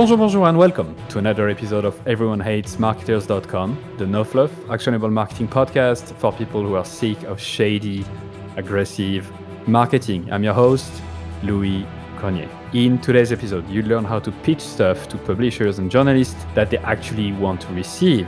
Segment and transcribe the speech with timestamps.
[0.00, 5.10] Bonjour, bonjour, and welcome to another episode of Everyone Hates Marketers.com, the no fluff, actionable
[5.10, 8.06] marketing podcast for people who are sick of shady,
[8.56, 9.30] aggressive
[9.68, 10.32] marketing.
[10.32, 10.90] I'm your host,
[11.42, 12.48] Louis Grenier.
[12.72, 16.78] In today's episode, you learn how to pitch stuff to publishers and journalists that they
[16.78, 18.26] actually want to receive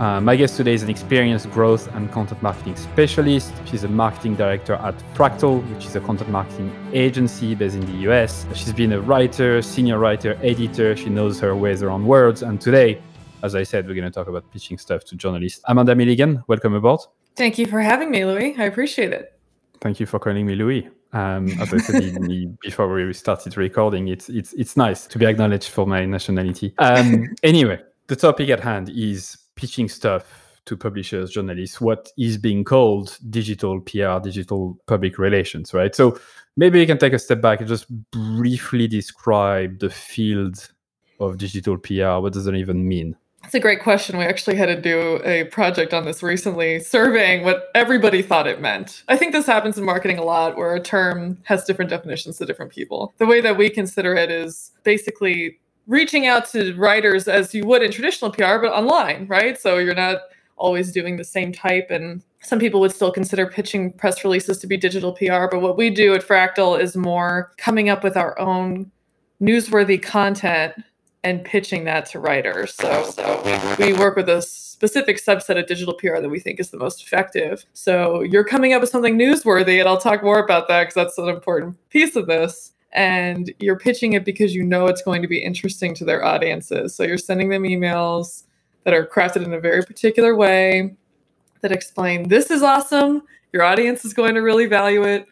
[0.00, 3.52] uh, my guest today is an experienced growth and content marketing specialist.
[3.64, 8.08] She's a marketing director at Fractl, which is a content marketing agency based in the
[8.08, 8.46] US.
[8.54, 10.96] She's been a writer, senior writer, editor.
[10.96, 12.42] She knows her ways around words.
[12.42, 13.02] And today,
[13.42, 15.62] as I said, we're going to talk about pitching stuff to journalists.
[15.66, 17.00] Amanda Milligan, welcome aboard.
[17.34, 18.54] Thank you for having me, Louis.
[18.56, 19.36] I appreciate it.
[19.80, 20.88] Thank you for calling me Louis.
[21.12, 25.70] Um, as I said before we started recording, it's it's it's nice to be acknowledged
[25.70, 26.74] for my nationality.
[26.78, 32.62] Um, anyway, the topic at hand is pitching stuff to publishers, journalists, what is being
[32.62, 35.94] called digital PR, digital public relations, right?
[35.94, 36.18] So
[36.56, 40.70] maybe you can take a step back and just briefly describe the field
[41.18, 42.20] of digital PR.
[42.22, 43.16] What does it even mean?
[43.42, 44.18] That's a great question.
[44.18, 48.60] We actually had to do a project on this recently, surveying what everybody thought it
[48.60, 49.02] meant.
[49.08, 52.46] I think this happens in marketing a lot where a term has different definitions to
[52.46, 53.14] different people.
[53.18, 55.58] The way that we consider it is basically
[55.88, 59.58] reaching out to writers as you would in traditional PR, but online, right?
[59.58, 60.18] So you're not
[60.56, 61.88] always doing the same type.
[61.90, 65.46] And some people would still consider pitching press releases to be digital PR.
[65.50, 68.90] But what we do at Fractl is more coming up with our own
[69.40, 70.74] newsworthy content
[71.24, 72.74] and pitching that to writers.
[72.74, 76.70] So, so we work with a specific subset of digital PR that we think is
[76.70, 77.64] the most effective.
[77.72, 81.18] So you're coming up with something newsworthy, and I'll talk more about that because that's
[81.18, 85.28] an important piece of this and you're pitching it because you know it's going to
[85.28, 86.94] be interesting to their audiences.
[86.94, 88.44] So you're sending them emails
[88.84, 90.96] that are crafted in a very particular way
[91.60, 93.22] that explain this is awesome,
[93.52, 95.26] your audience is going to really value it,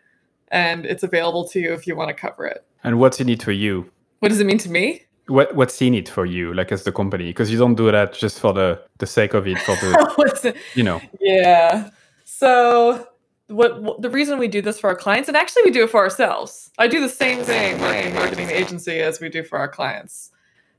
[0.49, 2.65] and it's available to you if you want to cover it.
[2.84, 3.91] And what's in it for you?
[4.21, 5.03] What does it mean to me?
[5.28, 7.27] What what's in it for you, like as the company?
[7.27, 10.84] Because you don't do that just for the the sake of it, for the you
[10.84, 11.00] know.
[11.21, 11.91] Yeah.
[12.25, 13.09] So
[13.49, 15.91] what, what, the reason we do this for our clients, and actually we do it
[15.91, 16.71] for ourselves.
[16.79, 20.31] I do the same thing working marketing agency as we do for our clients,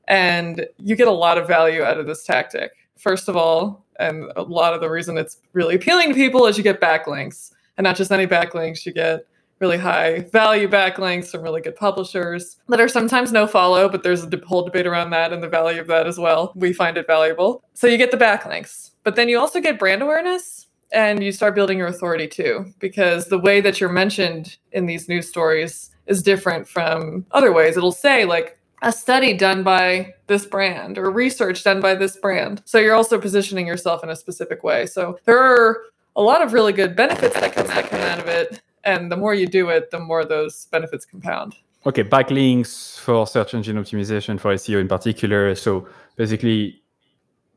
[0.08, 2.72] and you get a lot of value out of this tactic.
[2.98, 6.58] First of all, and a lot of the reason it's really appealing to people is
[6.58, 8.86] you get backlinks, and not just any backlinks.
[8.86, 9.26] You get
[9.60, 14.24] really high value backlinks from really good publishers that are sometimes no follow, but there's
[14.24, 16.54] a whole debate around that and the value of that as well.
[16.56, 17.64] We find it valuable.
[17.74, 21.56] So you get the backlinks, but then you also get brand awareness and you start
[21.56, 26.24] building your authority too because the way that you're mentioned in these news stories is
[26.24, 27.78] different from other ways.
[27.78, 32.62] It'll say like a study done by this brand or research done by this brand.
[32.66, 34.86] So you're also positioning yourself in a specific way.
[34.86, 35.84] So there are
[36.16, 39.18] a lot of really good benefits that come, that come out of it and the
[39.18, 41.56] more you do it the more those benefits compound.
[41.86, 45.54] Okay backlinks for search engine optimization for seo in particular.
[45.56, 46.82] So basically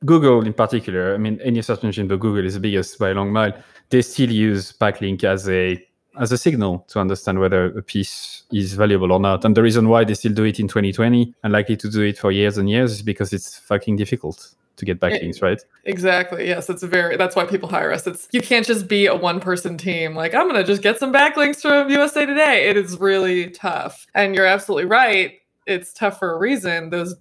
[0.04, 3.14] Google in particular, I mean, any search engine, but Google is the biggest by a
[3.14, 3.52] long mile.
[3.90, 5.84] They still use backlink as a
[6.18, 9.44] as a signal to understand whether a piece is valuable or not.
[9.44, 12.18] And the reason why they still do it in 2020 and likely to do it
[12.18, 15.64] for years and years is because it's fucking difficult to get backlinks, eh, right?
[15.84, 16.48] Exactly.
[16.48, 18.06] Yes, it's very that's why people hire us.
[18.06, 20.98] It's you can't just be a one person team like I'm going to just get
[20.98, 22.68] some backlinks from USA Today.
[22.68, 24.06] It is really tough.
[24.14, 25.34] And you're absolutely right.
[25.66, 26.90] It's tough for a reason.
[26.90, 27.14] Those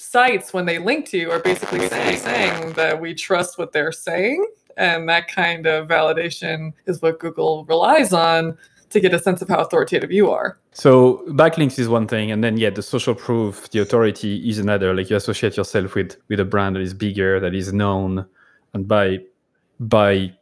[0.00, 3.00] sites when they link to you are basically saying, saying that.
[3.00, 4.46] we trust what they're saying
[4.76, 8.56] and that kind of validation is what google relies on
[8.90, 10.58] to get a sense of how authoritative you are.
[10.72, 14.94] So backlinks is one thing and then yeah the social proof the authority is another.
[14.94, 18.26] Like you associate yourself with with a brand that is bigger that is known
[18.74, 19.20] and by
[19.78, 20.32] by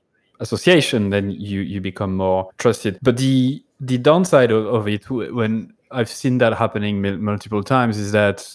[0.41, 2.99] association then you you become more trusted.
[3.03, 8.13] But the the downside of, of it when i've seen that happening multiple times is
[8.13, 8.53] that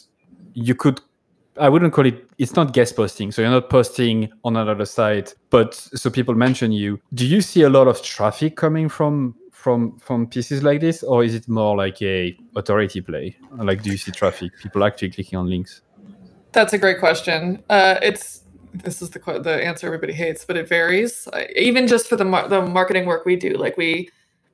[0.53, 1.00] you could
[1.59, 3.31] I wouldn't call it it's not guest posting.
[3.31, 7.00] So you're not posting on another site, but so people mention you.
[7.13, 11.24] Do you see a lot of traffic coming from from from pieces like this or
[11.24, 13.36] is it more like a authority play?
[13.51, 15.81] Like do you see traffic, people actually clicking on links?
[16.51, 17.63] That's a great question.
[17.69, 18.42] Uh, it's
[18.74, 21.28] this is the the answer everybody hates, but it varies.
[21.56, 24.10] Even just for the mar- the marketing work we do, like we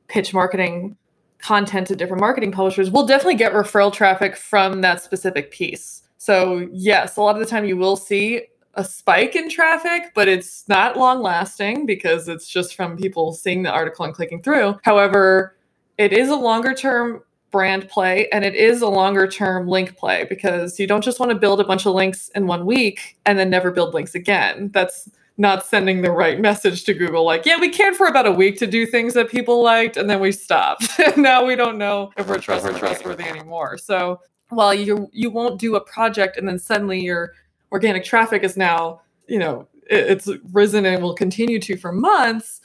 [0.07, 0.97] pitch marketing
[1.39, 6.03] content to different marketing publishers, we'll definitely get referral traffic from that specific piece.
[6.17, 8.43] So, yes, a lot of the time you will see
[8.75, 13.63] a spike in traffic, but it's not long lasting because it's just from people seeing
[13.63, 14.77] the article and clicking through.
[14.83, 15.55] However,
[15.97, 20.25] it is a longer term brand play and it is a longer term link play
[20.29, 23.39] because you don't just want to build a bunch of links in one week and
[23.39, 24.69] then never build links again.
[24.73, 25.09] That's
[25.39, 27.23] not sending the right message to Google.
[27.23, 30.09] Like, yeah, we cared for about a week to do things that people liked, and
[30.09, 30.89] then we stopped.
[31.17, 33.77] now we don't know if we're, trust- we're trustworthy anymore.
[33.77, 34.19] So
[34.49, 37.33] while you you won't do a project and then suddenly your
[37.71, 42.59] organic traffic is now, you know, it's risen and will continue to for months,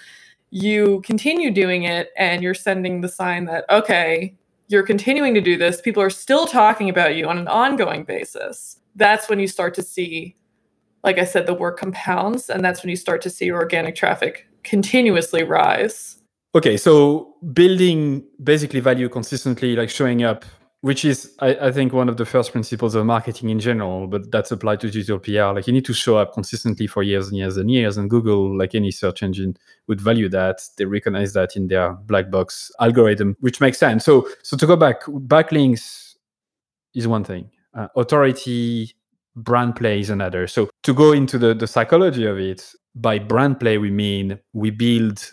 [0.51, 4.35] you continue doing it and you're sending the sign that okay,
[4.67, 8.81] you're continuing to do this, people are still talking about you on an ongoing basis.
[8.97, 10.35] That's when you start to see
[11.05, 14.49] like I said the work compounds and that's when you start to see organic traffic
[14.65, 16.17] continuously rise.
[16.55, 20.45] Okay, so building basically value consistently, like showing up
[20.85, 24.31] which is I, I, think one of the first principles of marketing in general but
[24.31, 27.39] that's applied to digital pr like you need to show up consistently for years and
[27.39, 29.57] years and years and google like any search engine
[29.89, 30.61] would value that.
[30.77, 34.05] They recognize that in their black box algorithm which makes sense.
[34.05, 36.17] So so to go back backlinks
[36.95, 37.51] is one thing.
[37.73, 38.95] Uh, authority
[39.37, 43.59] brand play is another so to go into the, the psychology of it by brand
[43.59, 45.31] play we mean we build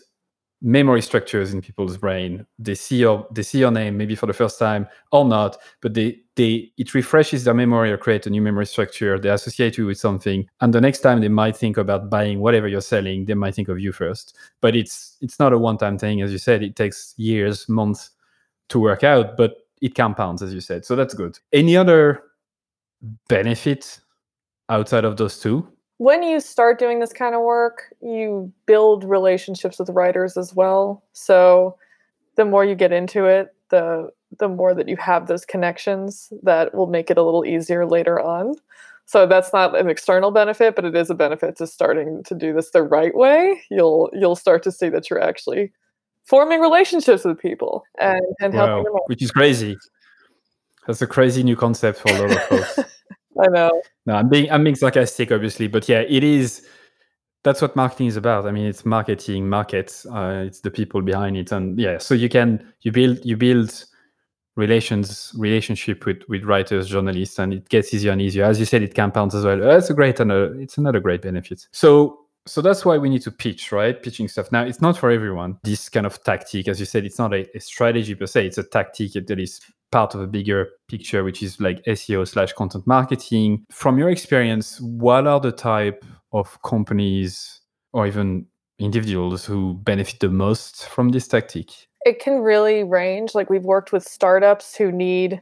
[0.62, 2.45] memory structures in people's brain.
[2.59, 5.94] They see your they see your name maybe for the first time or not, but
[5.94, 9.19] they they it refreshes their memory or create a new memory structure.
[9.19, 12.68] They associate you with something, and the next time they might think about buying whatever
[12.68, 14.38] you're selling, they might think of you first.
[14.62, 16.63] But it's it's not a one time thing, as you said.
[16.63, 18.12] It takes years, months
[18.69, 20.86] to work out, but it compounds, as you said.
[20.86, 21.39] So that's good.
[21.51, 22.24] Any other
[23.27, 24.00] benefit
[24.69, 25.68] outside of those two?
[26.01, 31.03] when you start doing this kind of work, you build relationships with writers as well.
[31.13, 31.77] So
[32.38, 34.09] the more you get into it, the
[34.39, 38.19] the more that you have those connections that will make it a little easier later
[38.19, 38.56] on.
[39.06, 42.51] So that's not an external benefit, but it is a benefit to starting to do
[42.51, 43.62] this the right way.
[43.69, 45.71] You'll you'll start to see that you're actually
[46.24, 49.07] forming relationships with people and, and wow, helping them out.
[49.07, 49.77] Which is crazy.
[50.87, 52.79] That's a crazy new concept for a lot of folks.
[53.41, 53.81] I know.
[54.05, 56.67] No, I'm being I'm being sarcastic, obviously, but yeah, it is.
[57.43, 58.45] That's what marketing is about.
[58.45, 60.05] I mean, it's marketing, markets.
[60.05, 61.97] Uh, it's the people behind it, and yeah.
[61.97, 63.85] So you can you build you build
[64.55, 68.45] relations relationship with with writers, journalists, and it gets easier and easier.
[68.45, 69.59] As you said, it compounds as well.
[69.59, 70.31] That's a great and
[70.61, 71.67] it's another great benefit.
[71.71, 74.01] So so that's why we need to pitch, right?
[74.01, 74.51] Pitching stuff.
[74.51, 75.59] Now, it's not for everyone.
[75.63, 78.47] This kind of tactic, as you said, it's not a, a strategy per se.
[78.47, 79.61] It's a tactic that is
[79.91, 83.65] part of a bigger picture, which is like SEO slash content marketing.
[83.69, 87.61] From your experience, what are the type of companies
[87.93, 88.45] or even
[88.79, 91.69] individuals who benefit the most from this tactic?
[92.03, 93.35] It can really range.
[93.35, 95.41] Like we've worked with startups who need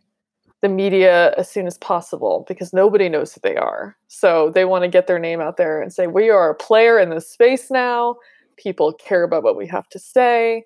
[0.61, 3.95] the media as soon as possible because nobody knows who they are.
[4.07, 6.99] So they want to get their name out there and say, we are a player
[6.99, 8.15] in this space now.
[8.57, 10.65] People care about what we have to say.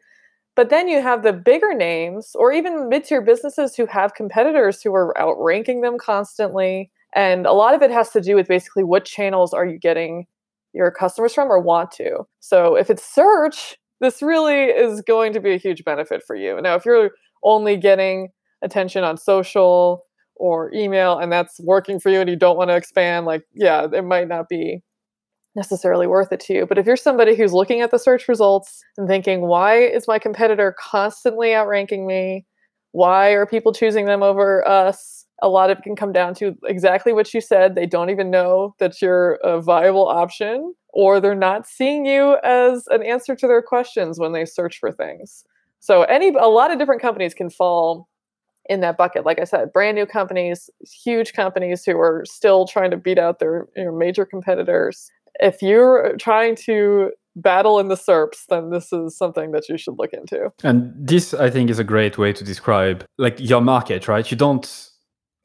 [0.55, 4.81] But then you have the bigger names or even mid tier businesses who have competitors
[4.81, 6.91] who are outranking them constantly.
[7.15, 10.25] And a lot of it has to do with basically what channels are you getting
[10.73, 12.25] your customers from or want to.
[12.39, 16.59] So if it's search, this really is going to be a huge benefit for you.
[16.61, 17.11] Now, if you're
[17.44, 18.29] only getting
[18.63, 22.75] attention on social or email and that's working for you and you don't want to
[22.75, 24.81] expand, like, yeah, it might not be
[25.55, 26.65] necessarily worth it to you.
[26.65, 30.19] But if you're somebody who's looking at the search results and thinking, why is my
[30.19, 32.45] competitor constantly outranking me?
[32.91, 35.25] Why are people choosing them over us?
[35.41, 37.75] A lot of it can come down to exactly what you said.
[37.75, 42.85] They don't even know that you're a viable option, or they're not seeing you as
[42.89, 45.44] an answer to their questions when they search for things.
[45.80, 48.07] So any a lot of different companies can fall
[48.69, 49.25] in that bucket.
[49.25, 50.69] Like I said, brand new companies,
[51.04, 55.61] huge companies who are still trying to beat out their you know, major competitors, if
[55.61, 60.13] you're trying to battle in the SERPs, then this is something that you should look
[60.13, 60.52] into.
[60.63, 64.30] And this, I think, is a great way to describe like your market, right?
[64.30, 64.90] You don't,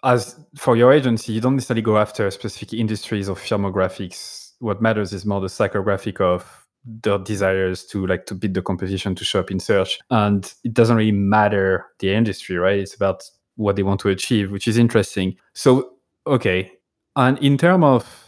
[0.05, 4.53] as for your agency, you don't necessarily go after specific industries or firmographics.
[4.59, 9.15] What matters is more the psychographic of their desires to like to beat the competition
[9.15, 13.23] to show up in search and it doesn't really matter the industry right it's about
[13.57, 15.91] what they want to achieve which is interesting so
[16.27, 16.71] okay
[17.17, 18.28] and in terms of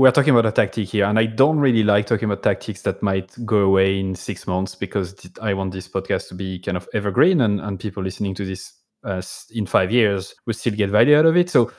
[0.00, 3.02] we're talking about a tactic here, and I don't really like talking about tactics that
[3.02, 6.88] might go away in six months because I want this podcast to be kind of
[6.94, 8.72] evergreen, and, and people listening to this
[9.04, 11.50] uh, in five years will still get value out of it.
[11.50, 11.70] So,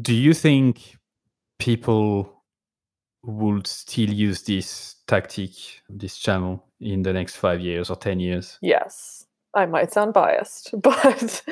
[0.00, 0.96] do you think
[1.60, 2.42] people
[3.22, 5.50] would still use this tactic,
[5.88, 8.58] this channel, in the next five years or ten years?
[8.60, 11.44] Yes, I might sound biased, but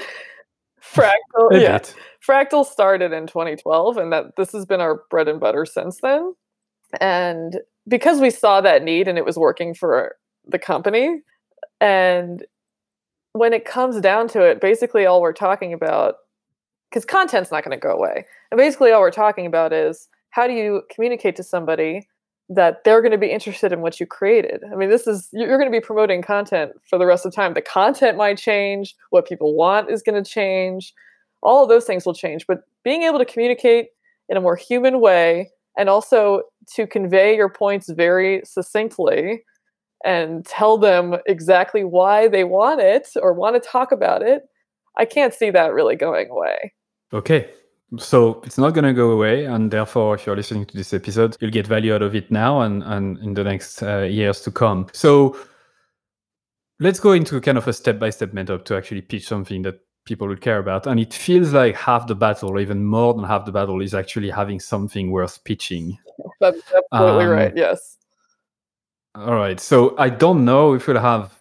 [0.82, 1.78] Fractl, yeah.
[1.78, 1.94] Bit.
[2.26, 6.34] Fractl started in 2012, and that this has been our bread and butter since then.
[7.00, 11.22] And because we saw that need and it was working for the company,
[11.80, 12.44] and
[13.32, 16.16] when it comes down to it, basically all we're talking about,
[16.90, 20.46] because content's not going to go away, and basically all we're talking about is how
[20.46, 22.08] do you communicate to somebody
[22.52, 24.62] that they're going to be interested in what you created.
[24.70, 27.36] I mean, this is you're going to be promoting content for the rest of the
[27.36, 27.54] time.
[27.54, 30.92] The content might change, what people want is going to change,
[31.42, 32.46] all of those things will change.
[32.48, 33.90] But being able to communicate
[34.28, 36.42] in a more human way and also
[36.74, 39.44] to convey your points very succinctly
[40.04, 44.42] and tell them exactly why they want it or want to talk about it,
[44.98, 46.72] I can't see that really going away.
[47.12, 47.48] Okay.
[47.98, 49.46] So it's not going to go away.
[49.46, 52.60] And therefore, if you're listening to this episode, you'll get value out of it now
[52.60, 54.86] and, and in the next uh, years to come.
[54.92, 55.36] So
[56.78, 59.80] let's go into kind of a step by step method to actually pitch something that
[60.04, 60.86] people would care about.
[60.86, 63.94] And it feels like half the battle, or even more than half the battle, is
[63.94, 65.98] actually having something worth pitching.
[66.40, 66.60] That's
[66.92, 67.52] absolutely um, right.
[67.56, 67.98] Yes.
[69.14, 69.58] All right.
[69.58, 71.38] So I don't know if we'll have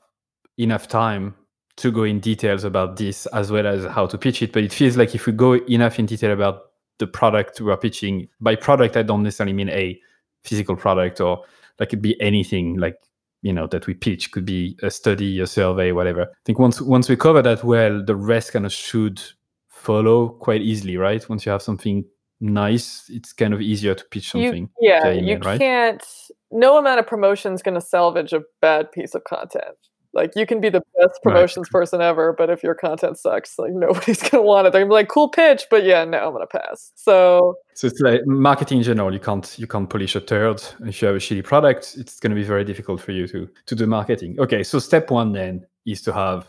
[0.58, 1.36] enough time
[1.80, 4.74] to go in details about this as well as how to pitch it, but it
[4.74, 8.56] feels like if we go enough in detail about the product we are pitching, by
[8.56, 10.00] product I don't necessarily mean a
[10.44, 11.44] physical product or
[11.80, 12.98] like it could be anything like
[13.42, 16.24] you know that we pitch could be a study, a survey, whatever.
[16.24, 19.22] I think once once we cover that well, the rest kind of should
[19.70, 21.28] follow quite easily, right?
[21.30, 22.04] Once you have something
[22.42, 24.70] nice, it's kind of easier to pitch something.
[24.80, 25.60] You, yeah, you right?
[25.60, 26.04] can't.
[26.52, 29.78] No amount of promotion is going to salvage a bad piece of content.
[30.14, 31.80] Like you can be the best promotions right.
[31.80, 34.74] person ever, but if your content sucks, like nobody's gonna want it.
[34.74, 36.92] They're gonna be like, "Cool pitch," but yeah, no, I'm gonna pass.
[36.96, 39.14] So, so it's like marketing in general.
[39.14, 40.64] You can't you can't polish a turd.
[40.86, 43.76] If you have a shitty product, it's gonna be very difficult for you to to
[43.76, 44.40] do marketing.
[44.40, 46.48] Okay, so step one then is to have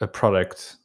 [0.00, 0.76] a product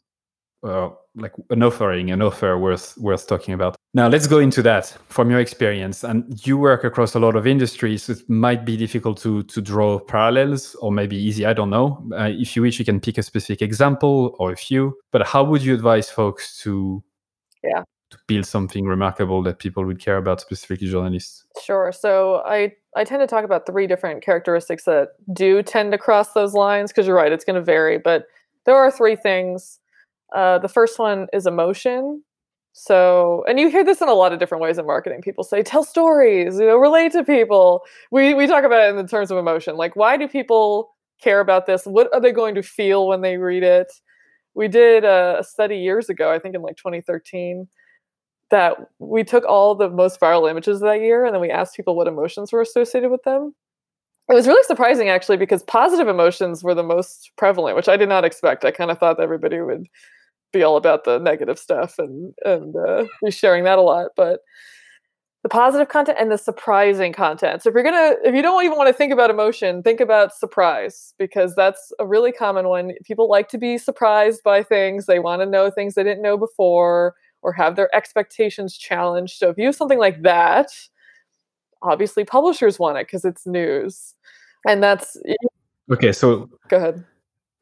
[0.63, 3.75] uh, like an offering, an offer worth worth talking about.
[3.93, 6.03] Now let's go into that from your experience.
[6.03, 8.03] And you work across a lot of industries.
[8.03, 11.45] So it might be difficult to to draw parallels, or maybe easy.
[11.45, 12.07] I don't know.
[12.13, 14.97] Uh, if you wish, you can pick a specific example or a few.
[15.11, 17.03] But how would you advise folks to
[17.63, 21.45] yeah to build something remarkable that people would care about, specifically journalists?
[21.61, 21.91] Sure.
[21.91, 26.31] So I I tend to talk about three different characteristics that do tend to cross
[26.31, 28.27] those lines because you're right, it's going to vary, but
[28.65, 29.79] there are three things
[30.33, 32.23] uh, the first one is emotion.
[32.73, 35.21] So, and you hear this in a lot of different ways in marketing.
[35.21, 37.83] People say, tell stories, you know, relate to people.
[38.11, 39.75] We, we talk about it in terms of emotion.
[39.75, 41.83] Like, why do people care about this?
[41.85, 43.91] What are they going to feel when they read it?
[44.53, 47.67] We did a, study years ago, I think in like 2013,
[48.51, 51.95] that we took all the most viral images that year and then we asked people
[51.95, 53.53] what emotions were associated with them.
[54.29, 58.09] It was really surprising actually because positive emotions were the most prevalent, which I did
[58.09, 58.63] not expect.
[58.63, 59.87] I kind of thought everybody would
[60.51, 64.41] be all about the negative stuff and and uh, be sharing that a lot but
[65.43, 67.63] the positive content and the surprising content.
[67.63, 70.35] So if you're gonna if you don't even want to think about emotion think about
[70.35, 72.91] surprise because that's a really common one.
[73.03, 75.07] People like to be surprised by things.
[75.07, 79.37] They want to know things they didn't know before or have their expectations challenged.
[79.37, 80.69] So if you have something like that
[81.81, 84.13] obviously publishers want it because it's news.
[84.67, 85.17] And that's
[85.91, 87.03] okay so go ahead.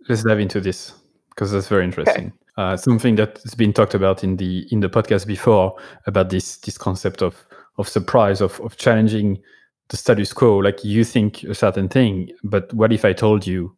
[0.09, 0.93] let's dive into this
[1.29, 2.27] because that's very interesting.
[2.27, 5.73] okay uh, something that's been talked about in the in the podcast before
[6.07, 7.45] about this this concept of
[7.77, 9.41] of surprise of of challenging
[9.87, 10.57] the status quo.
[10.57, 13.77] Like you think a certain thing but what if i told you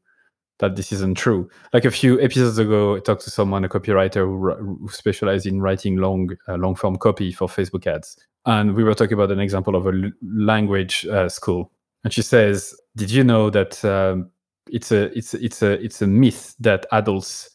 [0.58, 1.48] that this isn't true?
[1.74, 5.62] Like a few episodes ago i talked to someone a copywriter who, who specialized in
[5.62, 8.18] writing long uh, long form copy for facebook ads.
[8.48, 11.72] And we were talking about an example of a language uh, school.
[12.04, 14.32] And she says did you know that um,
[14.72, 17.52] it's a it's it's a it's a myth that adults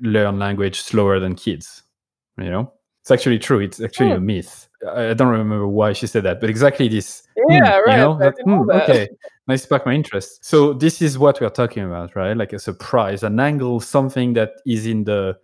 [0.00, 1.82] learn language slower than kids.
[2.38, 3.60] You know, it's actually true.
[3.60, 4.26] It's actually a hmm.
[4.26, 4.68] myth.
[4.90, 7.22] I don't remember why she said that, but exactly this.
[7.48, 7.92] Yeah, mm, right.
[7.92, 9.08] You know, that, mm, okay,
[9.46, 10.44] nice spark my interest.
[10.44, 12.36] So this is what we're talking about, right?
[12.36, 15.36] Like a surprise, an angle, something that is in the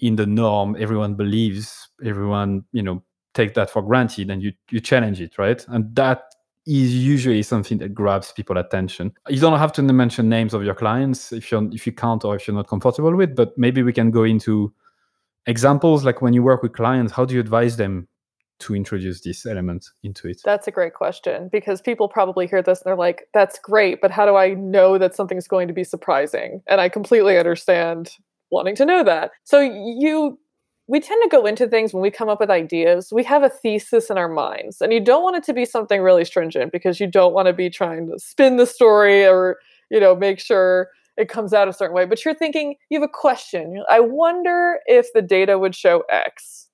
[0.00, 0.76] in the norm.
[0.78, 1.88] Everyone believes.
[2.04, 3.02] Everyone, you know,
[3.34, 5.64] take that for granted, and you you challenge it, right?
[5.68, 6.24] And that
[6.66, 9.12] is usually something that grabs people attention.
[9.28, 12.36] You don't have to mention names of your clients if you if you can't or
[12.36, 14.72] if you're not comfortable with, but maybe we can go into
[15.46, 18.06] examples like when you work with clients, how do you advise them
[18.60, 20.40] to introduce this element into it?
[20.44, 24.12] That's a great question because people probably hear this and they're like, that's great, but
[24.12, 26.62] how do I know that something's going to be surprising?
[26.68, 28.12] And I completely understand
[28.52, 29.32] wanting to know that.
[29.44, 30.38] So you
[30.88, 33.48] we tend to go into things when we come up with ideas, we have a
[33.48, 34.80] thesis in our minds.
[34.80, 37.52] And you don't want it to be something really stringent because you don't want to
[37.52, 39.58] be trying to spin the story or,
[39.90, 42.04] you know, make sure it comes out a certain way.
[42.04, 43.82] But you're thinking, you have a question.
[43.88, 46.68] I wonder if the data would show X.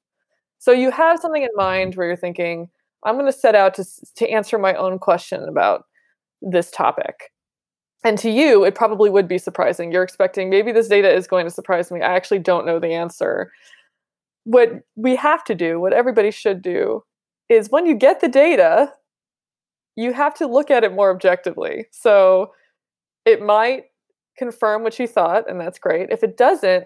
[0.59, 2.69] So you have something in mind where you're thinking,
[3.05, 3.85] I'm going to set out to,
[4.17, 5.85] to answer my own question about
[6.41, 7.33] this topic.
[8.05, 9.93] And to you, it probably would be surprising.
[9.93, 12.00] You're expecting maybe this data is going to surprise me.
[12.00, 13.53] I actually don't know the answer
[14.45, 17.04] what we have to do, what everybody should do,
[17.49, 18.92] is when you get the data,
[19.97, 21.87] you have to look at it more objectively.
[21.90, 22.52] So
[23.25, 23.85] it might
[24.37, 26.11] confirm what you thought, and that's great.
[26.11, 26.85] If it doesn't,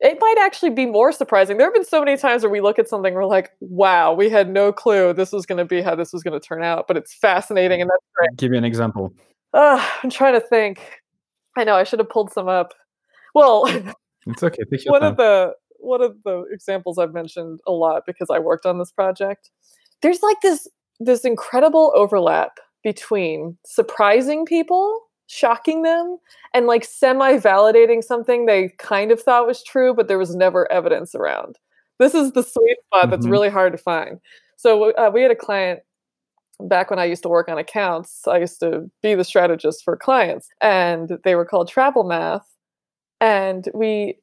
[0.00, 1.58] it might actually be more surprising.
[1.58, 4.28] There have been so many times where we look at something, we're like, wow, we
[4.28, 6.88] had no clue this was going to be how this was going to turn out,
[6.88, 8.36] but it's fascinating and that's great.
[8.36, 9.12] Give me an example.
[9.52, 11.02] Uh, I'm trying to think.
[11.56, 12.74] I know I should have pulled some up.
[13.34, 13.66] Well,
[14.26, 14.62] it's okay.
[14.86, 15.10] one time.
[15.10, 18.92] of the one of the examples I've mentioned a lot because I worked on this
[18.92, 19.50] project.
[20.00, 20.68] There's like this
[21.00, 26.18] this incredible overlap between surprising people shocking them
[26.52, 30.70] and like semi validating something they kind of thought was true, but there was never
[30.70, 31.58] evidence around.
[31.98, 33.32] This is the sweet spot that's mm-hmm.
[33.32, 34.18] really hard to find.
[34.56, 35.80] So uh, we had a client
[36.60, 38.26] back when I used to work on accounts.
[38.28, 42.46] I used to be the strategist for clients, and they were called Travel Math.
[43.20, 44.18] And we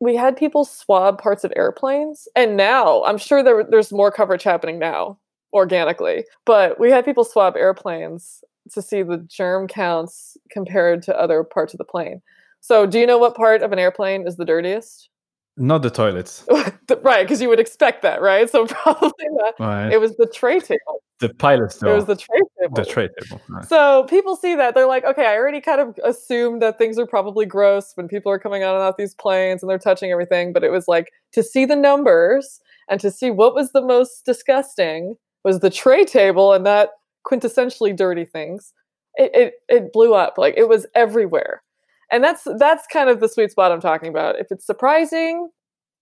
[0.00, 4.42] we had people swab parts of airplanes, and now I'm sure there, there's more coverage
[4.42, 5.18] happening now
[5.52, 6.24] organically.
[6.44, 11.72] But we had people swab airplanes to see the germ counts compared to other parts
[11.72, 12.20] of the plane.
[12.60, 15.08] So, do you know what part of an airplane is the dirtiest?
[15.56, 16.44] Not the toilets.
[17.02, 18.48] right, because you would expect that, right?
[18.50, 19.54] So probably not.
[19.58, 19.92] Right.
[19.92, 21.02] It was the tray table.
[21.18, 21.92] The pilot's door.
[21.92, 22.76] It was the tray table.
[22.76, 23.40] The tray table.
[23.48, 23.64] Right.
[23.66, 27.06] So people see that they're like, okay, I already kind of assumed that things are
[27.06, 30.52] probably gross when people are coming on and off these planes and they're touching everything.
[30.52, 34.26] But it was like to see the numbers and to see what was the most
[34.26, 36.90] disgusting was the tray table, and that
[37.24, 38.72] quintessentially dirty things,
[39.14, 40.34] it, it, it blew up.
[40.36, 41.62] Like it was everywhere.
[42.10, 44.38] And that's that's kind of the sweet spot I'm talking about.
[44.38, 45.48] If it's surprising,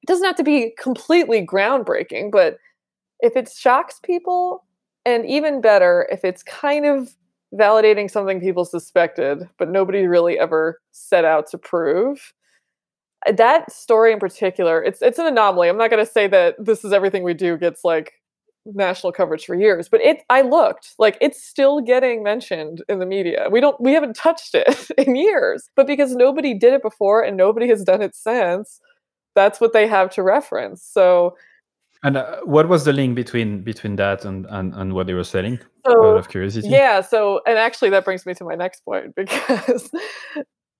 [0.02, 2.58] it doesn't have to be completely groundbreaking, but
[3.20, 4.64] if it shocks people,
[5.06, 7.14] and even better, if it's kind of
[7.54, 12.32] validating something people suspected, but nobody really ever set out to prove.
[13.32, 15.68] That story in particular, it's it's an anomaly.
[15.68, 18.12] I'm not going to say that this is everything we do gets like
[18.66, 23.06] national coverage for years but it i looked like it's still getting mentioned in the
[23.06, 23.48] media.
[23.50, 27.36] We don't we haven't touched it in years but because nobody did it before and
[27.36, 28.80] nobody has done it since
[29.34, 30.82] that's what they have to reference.
[30.82, 31.36] So
[32.02, 35.24] and uh, what was the link between between that and and, and what they were
[35.24, 35.58] selling?
[35.86, 36.68] So, out of curiosity.
[36.68, 39.90] yeah so and actually that brings me to my next point because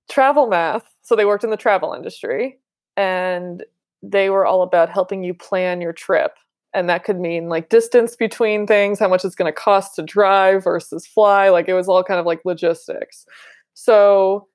[0.09, 2.57] travel math so they worked in the travel industry
[2.97, 3.63] and
[4.01, 6.37] they were all about helping you plan your trip
[6.75, 10.03] and that could mean like distance between things how much it's going to cost to
[10.03, 13.25] drive versus fly like it was all kind of like logistics.
[13.73, 14.47] So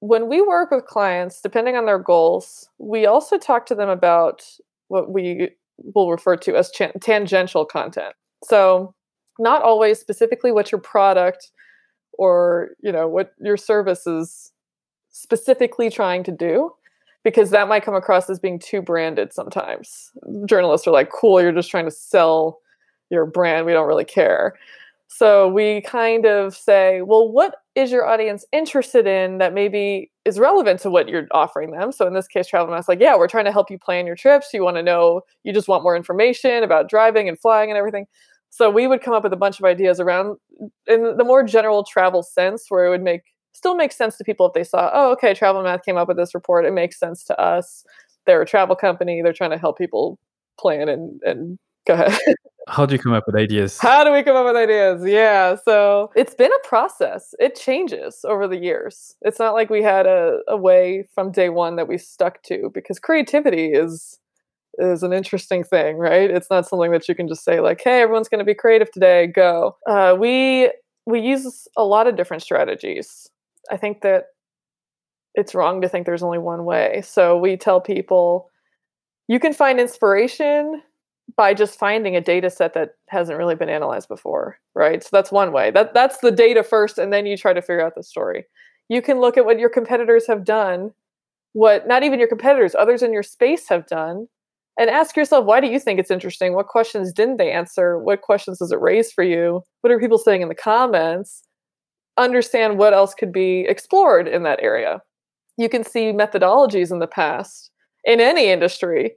[0.00, 4.44] when we work with clients depending on their goals we also talk to them about
[4.88, 5.50] what we
[5.94, 8.14] will refer to as ch- tangential content.
[8.44, 8.94] So
[9.38, 11.50] not always specifically what your product
[12.12, 14.52] or you know what your service is
[15.10, 16.70] specifically trying to do
[17.24, 20.10] because that might come across as being too branded sometimes.
[20.46, 22.58] Journalists are like, cool, you're just trying to sell
[23.10, 23.66] your brand.
[23.66, 24.54] We don't really care.
[25.08, 30.38] So we kind of say, well, what is your audience interested in that maybe is
[30.38, 31.90] relevant to what you're offering them?
[31.90, 34.14] So in this case, Travel Math's like, yeah, we're trying to help you plan your
[34.14, 34.50] trips.
[34.54, 38.06] You want to know, you just want more information about driving and flying and everything.
[38.50, 40.36] So we would come up with a bunch of ideas around
[40.86, 43.22] in the more general travel sense where it would make
[43.52, 46.16] still makes sense to people if they saw, oh, okay, Travel Math came up with
[46.16, 46.64] this report.
[46.64, 47.84] It makes sense to us.
[48.26, 49.22] They're a travel company.
[49.22, 50.18] They're trying to help people
[50.58, 52.18] plan and and go ahead.
[52.68, 53.78] How do you come up with ideas?
[53.78, 55.02] How do we come up with ideas?
[55.04, 55.56] Yeah.
[55.64, 57.34] So it's been a process.
[57.40, 59.16] It changes over the years.
[59.22, 62.70] It's not like we had a, a way from day one that we stuck to
[62.72, 64.18] because creativity is
[64.78, 66.30] is an interesting thing, right?
[66.30, 68.90] It's not something that you can just say like, "Hey, everyone's going to be creative
[68.92, 69.26] today.
[69.26, 70.70] Go." Uh, we
[71.06, 73.28] we use a lot of different strategies.
[73.70, 74.26] I think that
[75.34, 77.02] it's wrong to think there's only one way.
[77.04, 78.50] So we tell people
[79.28, 80.82] you can find inspiration
[81.36, 85.02] by just finding a data set that hasn't really been analyzed before, right?
[85.02, 85.70] So that's one way.
[85.70, 88.44] That that's the data first and then you try to figure out the story.
[88.88, 90.92] You can look at what your competitors have done,
[91.52, 94.26] what not even your competitors, others in your space have done,
[94.78, 96.54] and ask yourself why do you think it's interesting?
[96.54, 97.98] What questions didn't they answer?
[97.98, 99.62] What questions does it raise for you?
[99.82, 101.42] What are people saying in the comments?
[102.20, 105.02] Understand what else could be explored in that area.
[105.56, 107.70] You can see methodologies in the past
[108.04, 109.12] in any industry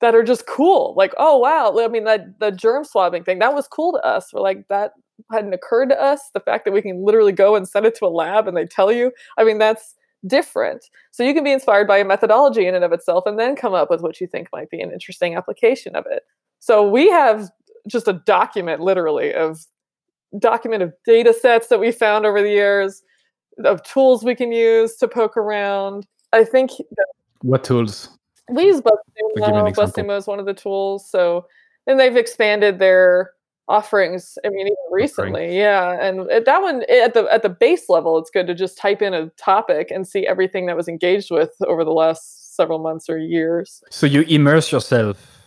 [0.00, 0.94] that are just cool.
[0.96, 4.32] Like, oh wow, I mean that the germ swabbing thing, that was cool to us.
[4.32, 4.92] We're like, that
[5.30, 6.30] hadn't occurred to us.
[6.32, 8.66] The fact that we can literally go and send it to a lab and they
[8.66, 9.94] tell you, I mean, that's
[10.26, 10.84] different.
[11.12, 13.74] So you can be inspired by a methodology in and of itself and then come
[13.74, 16.22] up with what you think might be an interesting application of it.
[16.60, 17.50] So we have
[17.88, 19.66] just a document literally of
[20.38, 23.02] document of data sets that we found over the years,
[23.64, 26.06] of tools we can use to poke around.
[26.32, 26.70] I think
[27.42, 28.08] what tools?
[28.48, 29.74] We use BuzzSumo.
[29.74, 31.08] BuzzSumo is one of the tools.
[31.08, 31.46] So
[31.86, 33.32] and they've expanded their
[33.68, 34.38] offerings.
[34.44, 35.52] I mean, even recently, Offering.
[35.52, 36.00] yeah.
[36.00, 39.14] And that one at the at the base level, it's good to just type in
[39.14, 43.18] a topic and see everything that was engaged with over the last several months or
[43.18, 43.82] years.
[43.90, 45.39] So you immerse yourself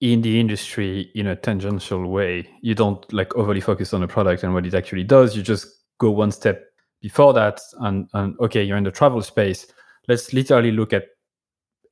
[0.00, 2.48] in the industry in a tangential way.
[2.60, 5.36] You don't like overly focus on the product and what it actually does.
[5.36, 5.66] You just
[5.98, 6.64] go one step
[7.00, 9.66] before that and, and okay, you're in the travel space.
[10.08, 11.04] Let's literally look at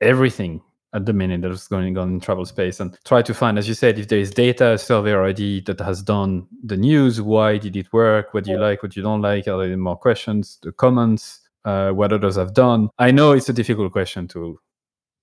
[0.01, 0.61] everything
[0.93, 3.67] at the minute that is going on in travel space and try to find, as
[3.67, 7.75] you said, if there is data survey already that has done the news, why did
[7.75, 8.33] it work?
[8.33, 8.81] What do you like?
[8.81, 9.47] What you don't like?
[9.47, 10.57] Are there more questions?
[10.61, 11.41] The comments?
[11.65, 12.89] Uh, what others have done?
[12.99, 14.59] I know it's a difficult question to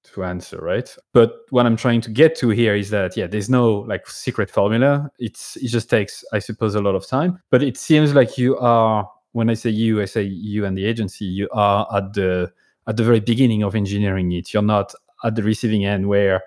[0.05, 0.95] to answer, right?
[1.13, 4.51] But what I'm trying to get to here is that yeah, there's no like secret
[4.51, 5.11] formula.
[5.19, 7.41] It's it just takes, I suppose, a lot of time.
[7.51, 9.11] But it seems like you are.
[9.33, 11.25] When I say you, I say you and the agency.
[11.25, 12.53] You are at the
[12.87, 14.53] at the very beginning of engineering it.
[14.53, 14.93] You're not
[15.25, 16.43] at the receiving end where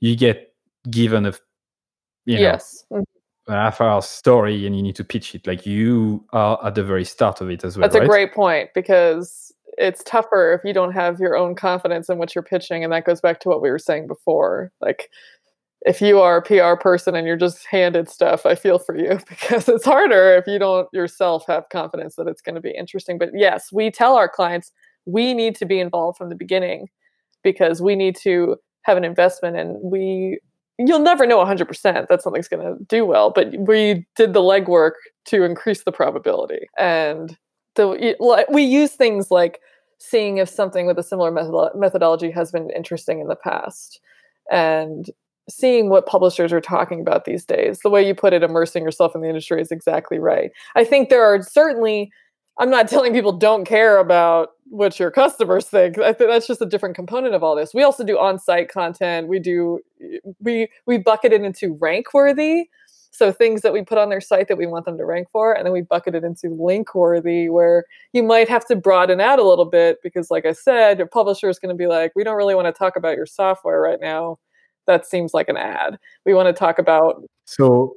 [0.00, 0.52] you get
[0.90, 1.34] given a
[2.24, 2.84] you know, yes.
[2.92, 3.52] Mm-hmm.
[3.52, 5.46] an half hour story and you need to pitch it.
[5.46, 7.88] Like you are at the very start of it as well.
[7.88, 8.04] That's right?
[8.04, 12.34] a great point because it's tougher if you don't have your own confidence in what
[12.34, 12.82] you're pitching.
[12.82, 14.72] And that goes back to what we were saying before.
[14.80, 15.08] Like
[15.82, 19.20] if you are a PR person and you're just handed stuff, I feel for you
[19.28, 23.18] because it's harder if you don't yourself have confidence that it's going to be interesting.
[23.18, 24.72] But yes, we tell our clients
[25.06, 26.88] we need to be involved from the beginning
[27.42, 30.38] because we need to have an investment and we
[30.80, 34.92] you'll never know 100% that something's going to do well but we did the legwork
[35.24, 37.36] to increase the probability and
[37.78, 39.60] the we use things like
[39.98, 41.30] seeing if something with a similar
[41.74, 44.00] methodology has been interesting in the past
[44.50, 45.06] and
[45.50, 49.14] seeing what publishers are talking about these days the way you put it immersing yourself
[49.14, 52.10] in the industry is exactly right i think there are certainly
[52.58, 55.98] i'm not telling people don't care about what your customers think.
[55.98, 57.74] I think that's just a different component of all this.
[57.74, 59.28] We also do on-site content.
[59.28, 59.80] We do
[60.40, 62.68] we we bucket it into rank worthy.
[63.10, 65.52] So things that we put on their site that we want them to rank for,
[65.52, 69.38] and then we bucket it into link worthy, where you might have to broaden out
[69.38, 72.24] a little bit because, like I said, your publisher is going to be like, we
[72.24, 74.38] don't really want to talk about your software right now.
[74.86, 75.98] That seems like an ad.
[76.24, 77.22] We want to talk about.
[77.44, 77.96] So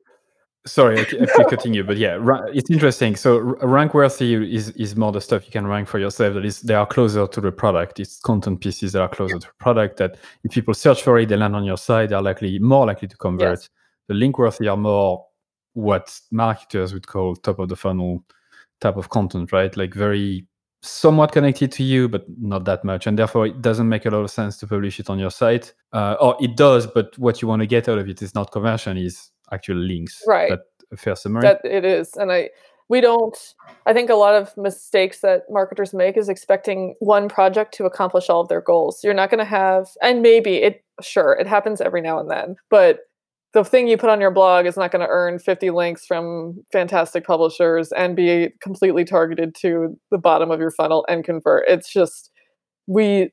[0.65, 1.19] Sorry, I keep
[1.49, 2.19] cutting you, but yeah,
[2.53, 3.15] it's interesting.
[3.15, 6.35] So rank worthy is is more the stuff you can rank for yourself.
[6.35, 7.99] That is, they are closer to the product.
[7.99, 9.97] It's content pieces that are closer to the product.
[9.97, 12.09] That if people search for it, they land on your site.
[12.09, 13.59] They're likely more likely to convert.
[13.59, 13.69] Yes.
[14.07, 15.25] The link worthy are more
[15.73, 18.23] what marketers would call top of the funnel
[18.81, 19.75] type of content, right?
[19.77, 20.47] Like very
[20.81, 24.23] somewhat connected to you, but not that much, and therefore it doesn't make a lot
[24.23, 25.73] of sense to publish it on your site.
[25.93, 28.51] Uh, or it does, but what you want to get out of it is not
[28.51, 30.23] conversion, is actual links.
[30.27, 30.49] Right.
[30.49, 30.61] That
[30.91, 31.41] a fair summary?
[31.41, 32.13] That it is.
[32.15, 32.49] And I
[32.89, 33.37] we don't
[33.85, 38.29] I think a lot of mistakes that marketers make is expecting one project to accomplish
[38.29, 39.03] all of their goals.
[39.03, 42.55] You're not going to have and maybe it sure, it happens every now and then,
[42.69, 42.99] but
[43.53, 46.63] the thing you put on your blog is not going to earn 50 links from
[46.71, 51.65] fantastic publishers and be completely targeted to the bottom of your funnel and convert.
[51.67, 52.31] It's just
[52.87, 53.31] we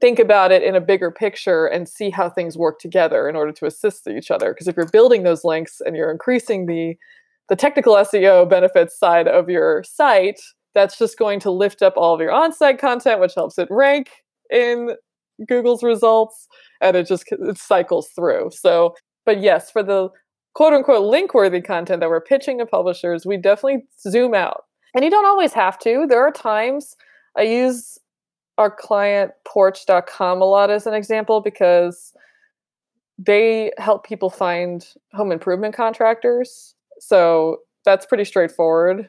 [0.00, 3.52] think about it in a bigger picture and see how things work together in order
[3.52, 6.96] to assist each other because if you're building those links and you're increasing the
[7.48, 10.40] the technical SEO benefits side of your site
[10.74, 14.10] that's just going to lift up all of your on-site content which helps it rank
[14.50, 14.94] in
[15.48, 16.46] Google's results
[16.82, 18.94] and it just it cycles through so
[19.26, 20.08] but yes for the
[20.54, 25.04] quote unquote link worthy content that we're pitching to publishers we definitely zoom out and
[25.04, 26.96] you don't always have to there are times
[27.36, 27.98] I use
[28.58, 32.12] our client porch.com a lot as an example because
[33.18, 36.74] they help people find home improvement contractors.
[36.98, 39.08] So that's pretty straightforward.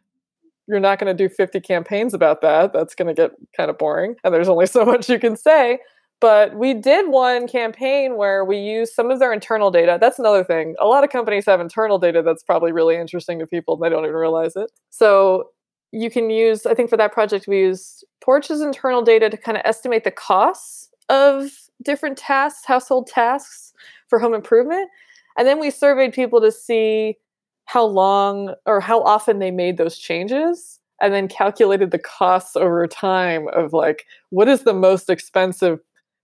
[0.67, 2.73] You're not going to do 50 campaigns about that.
[2.73, 4.15] That's going to get kind of boring.
[4.23, 5.79] And there's only so much you can say.
[6.19, 9.97] But we did one campaign where we used some of their internal data.
[10.01, 10.75] That's another thing.
[10.79, 13.89] A lot of companies have internal data that's probably really interesting to people and they
[13.89, 14.71] don't even realize it.
[14.89, 15.49] So
[15.91, 19.57] you can use, I think for that project, we used Porch's internal data to kind
[19.57, 21.51] of estimate the costs of
[21.83, 23.73] different tasks, household tasks
[24.07, 24.89] for home improvement.
[25.37, 27.17] And then we surveyed people to see
[27.65, 32.87] how long or how often they made those changes and then calculated the costs over
[32.87, 35.79] time of like what is the most expensive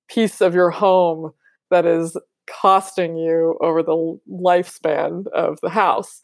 [0.07, 1.33] piece of your home
[1.69, 6.21] that is costing you over the lifespan of the house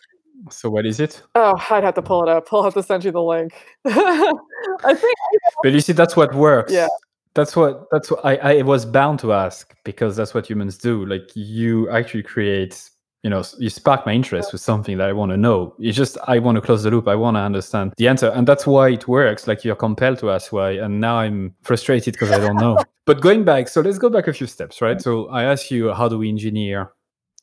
[0.50, 1.22] so what is it?
[1.36, 2.48] Oh, I'd have to pull it up.
[2.52, 3.54] I'll have to send you the link.
[3.86, 5.18] I think.
[5.62, 6.72] But you see, that's what works.
[6.72, 6.88] Yeah.
[7.36, 11.06] That's what that's what I, I was bound to ask because that's what humans do.
[11.06, 12.90] Like you actually create,
[13.24, 15.76] you know, you spark my interest with something that I want to know.
[15.80, 17.08] It's just I want to close the loop.
[17.08, 19.48] I want to understand the answer, and that's why it works.
[19.48, 22.78] Like you're compelled to ask why, and now I'm frustrated because I don't know.
[23.06, 25.02] but going back, so let's go back a few steps, right?
[25.02, 26.94] So I ask you, how do we engineer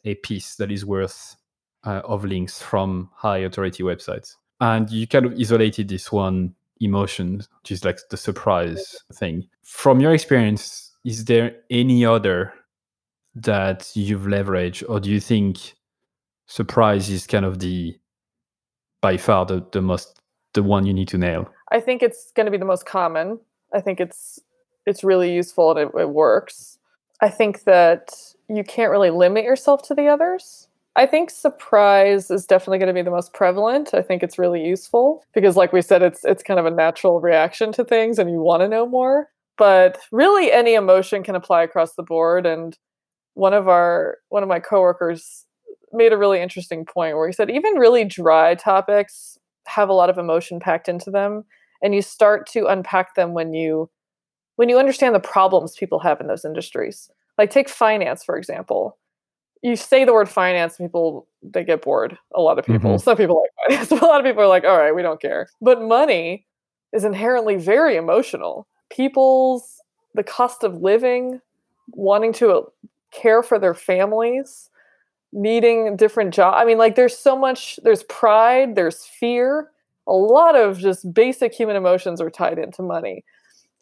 [0.06, 1.36] a piece that is worth
[1.84, 4.36] uh, of links from high authority websites.
[4.60, 9.48] And you kind of isolated this one emotion, which is like the surprise thing.
[9.62, 12.52] From your experience, is there any other
[13.36, 15.74] that you've leveraged, or do you think
[16.46, 17.96] surprise is kind of the
[19.02, 20.20] by far the, the most
[20.54, 21.48] the one you need to nail?
[21.70, 23.38] I think it's going to be the most common.
[23.74, 24.40] I think it's
[24.86, 26.78] it's really useful and it, it works.
[27.20, 28.14] I think that
[28.48, 30.68] you can't really limit yourself to the others.
[30.94, 33.92] I think surprise is definitely going to be the most prevalent.
[33.92, 37.20] I think it's really useful because like we said it's it's kind of a natural
[37.20, 39.28] reaction to things and you want to know more.
[39.58, 42.76] But really any emotion can apply across the board and
[43.36, 45.44] one of our one of my coworkers
[45.92, 50.08] made a really interesting point where he said even really dry topics have a lot
[50.08, 51.44] of emotion packed into them
[51.82, 53.90] and you start to unpack them when you
[54.56, 57.10] when you understand the problems people have in those industries.
[57.36, 58.96] Like take finance for example.
[59.62, 62.92] You say the word finance people they get bored a lot of people.
[62.92, 63.04] Mm-hmm.
[63.04, 63.90] some people like finance.
[64.02, 65.48] A lot of people are like all right we don't care.
[65.60, 66.46] But money
[66.94, 68.66] is inherently very emotional.
[68.88, 69.82] People's
[70.14, 71.42] the cost of living
[71.92, 72.66] wanting to
[73.16, 74.70] care for their families
[75.32, 79.70] needing different job i mean like there's so much there's pride there's fear.
[80.08, 83.24] A lot of just basic human emotions are tied into money.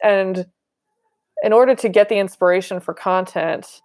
[0.01, 0.47] And
[1.43, 3.81] in order to get the inspiration for content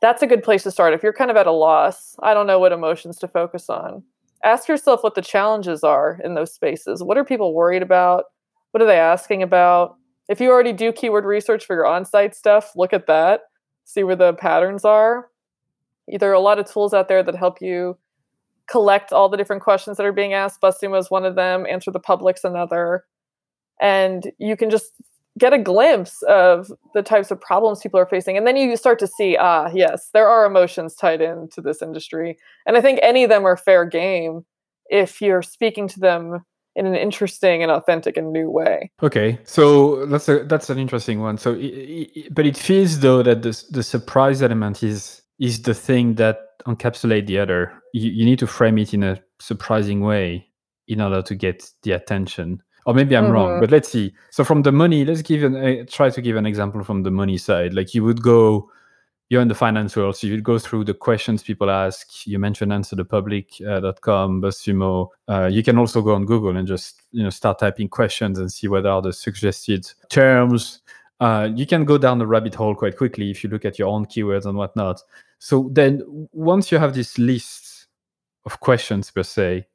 [0.00, 0.94] that's a good place to start.
[0.94, 4.02] If you're kind of at a loss i don't know what emotions to focus on.
[4.42, 7.02] Ask yourself what the challenges are in those spaces.
[7.02, 8.24] What are people worried about?
[8.70, 9.96] What are they asking about?
[10.28, 13.42] If you already do keyword research for your on-site stuff look at that
[13.84, 15.28] see where the patterns are.
[16.08, 17.96] There are a lot of tools out there that help you
[18.70, 20.60] collect all the different questions that are being asked.
[20.60, 23.04] BuzzSumo is one of them, Answer the Public's another.
[23.80, 24.92] And you can just
[25.38, 28.36] get a glimpse of the types of problems people are facing.
[28.36, 32.38] And then you start to see, ah, yes, there are emotions tied into this industry.
[32.66, 34.44] And I think any of them are fair game
[34.86, 38.90] if you're speaking to them in an interesting and authentic and new way.
[39.02, 41.38] Okay, so that's a that's an interesting one.
[41.38, 41.54] So,
[42.30, 47.26] but it feels though that the the surprise element is is the thing that encapsulate
[47.26, 47.72] the other.
[47.92, 50.48] You, you need to frame it in a surprising way
[50.88, 52.62] in order to get the attention.
[52.84, 53.32] Or maybe I'm mm-hmm.
[53.32, 54.12] wrong, but let's see.
[54.30, 57.10] So from the money, let's give an uh, try to give an example from the
[57.10, 57.74] money side.
[57.74, 58.70] Like you would go
[59.32, 62.26] you're in the finance world, so you go through the questions people ask.
[62.26, 65.08] You mentioned answerthepublic.com, uh, BuzzSumo.
[65.26, 68.52] Uh, you can also go on Google and just you know start typing questions and
[68.52, 70.82] see what are the suggested terms.
[71.18, 73.88] Uh, you can go down the rabbit hole quite quickly if you look at your
[73.88, 75.00] own keywords and whatnot.
[75.38, 77.86] So then, once you have this list
[78.44, 79.66] of questions per se,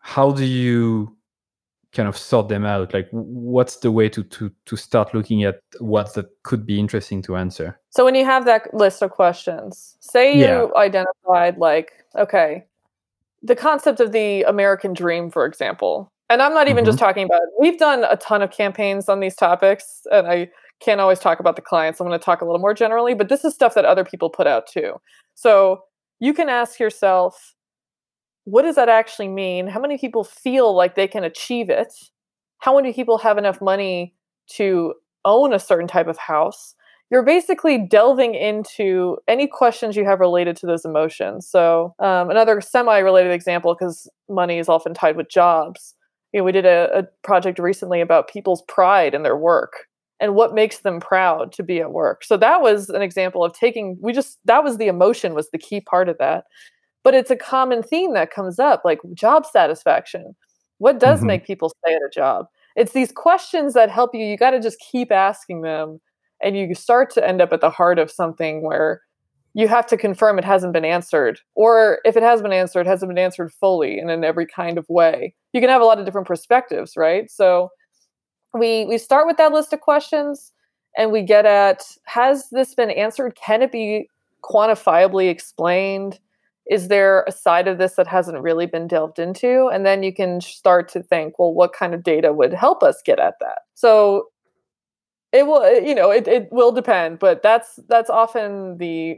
[0.00, 1.15] how do you
[1.96, 5.60] kind of sort them out like what's the way to to to start looking at
[5.80, 9.96] what that could be interesting to answer so when you have that list of questions
[10.00, 10.66] say you yeah.
[10.76, 12.64] identified like okay
[13.42, 16.90] the concept of the american dream for example and i'm not even mm-hmm.
[16.90, 20.48] just talking about we've done a ton of campaigns on these topics and i
[20.80, 23.30] can't always talk about the clients i'm going to talk a little more generally but
[23.30, 24.92] this is stuff that other people put out too
[25.34, 25.80] so
[26.18, 27.55] you can ask yourself
[28.46, 29.66] what does that actually mean?
[29.66, 31.92] How many people feel like they can achieve it?
[32.58, 34.14] How many people have enough money
[34.52, 36.76] to own a certain type of house?
[37.10, 41.48] You're basically delving into any questions you have related to those emotions.
[41.48, 45.94] So, um, another semi related example, because money is often tied with jobs.
[46.32, 49.86] You know, we did a, a project recently about people's pride in their work
[50.20, 52.22] and what makes them proud to be at work.
[52.24, 55.58] So that was an example of taking we just that was the emotion was the
[55.58, 56.44] key part of that
[57.06, 60.34] but it's a common theme that comes up like job satisfaction.
[60.78, 61.28] What does mm-hmm.
[61.28, 62.46] make people stay at a job?
[62.74, 66.00] It's these questions that help you you got to just keep asking them
[66.42, 69.02] and you start to end up at the heart of something where
[69.54, 73.08] you have to confirm it hasn't been answered or if it has been answered hasn't
[73.08, 75.32] been answered fully and in every kind of way.
[75.52, 77.30] You can have a lot of different perspectives right?
[77.30, 77.68] So
[78.52, 80.52] we we start with that list of questions
[80.98, 83.36] and we get at has this been answered?
[83.36, 84.08] Can it be
[84.42, 86.18] quantifiably explained
[86.68, 89.68] is there a side of this that hasn't really been delved into?
[89.72, 93.02] And then you can start to think well what kind of data would help us
[93.04, 93.60] get at that?
[93.74, 94.28] So
[95.32, 99.16] it will you know it, it will depend but that's that's often the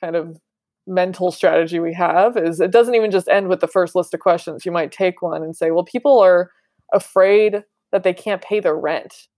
[0.00, 0.38] kind of
[0.86, 4.20] mental strategy we have is it doesn't even just end with the first list of
[4.20, 4.64] questions.
[4.64, 6.50] You might take one and say well people are
[6.92, 9.28] afraid that they can't pay their rent.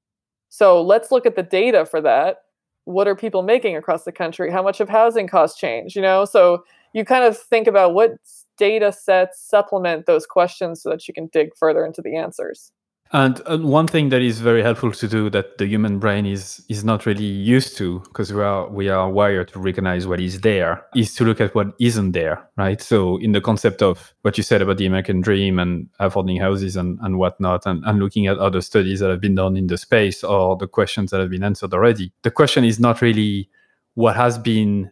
[0.48, 2.38] So let's look at the data for that.
[2.84, 4.50] What are people making across the country?
[4.50, 5.96] How much have housing costs changed?
[5.96, 8.12] You know so you kind of think about what
[8.58, 12.72] data sets supplement those questions so that you can dig further into the answers.
[13.12, 16.84] And, one thing that is very helpful to do that the human brain is is
[16.84, 20.86] not really used to because we are we are wired to recognize what is there
[20.94, 22.80] is to look at what isn't there, right?
[22.80, 26.76] So in the concept of what you said about the American dream and affording houses
[26.76, 29.78] and, and whatnot, and, and looking at other studies that have been done in the
[29.78, 33.50] space or the questions that have been answered already, the question is not really
[33.94, 34.88] what has been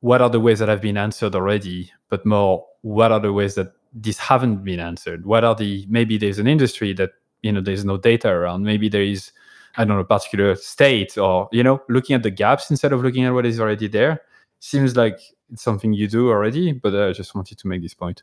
[0.00, 3.54] what are the ways that have been answered already, but more what are the ways
[3.54, 5.26] that these haven't been answered?
[5.26, 7.10] What are the maybe there's an industry that
[7.42, 8.62] you know there's no data around.
[8.64, 9.32] Maybe there is
[9.76, 13.02] i don't know a particular state or you know looking at the gaps instead of
[13.02, 14.20] looking at what is already there
[14.58, 15.18] seems like
[15.52, 18.22] it's something you do already but i just wanted to make this point.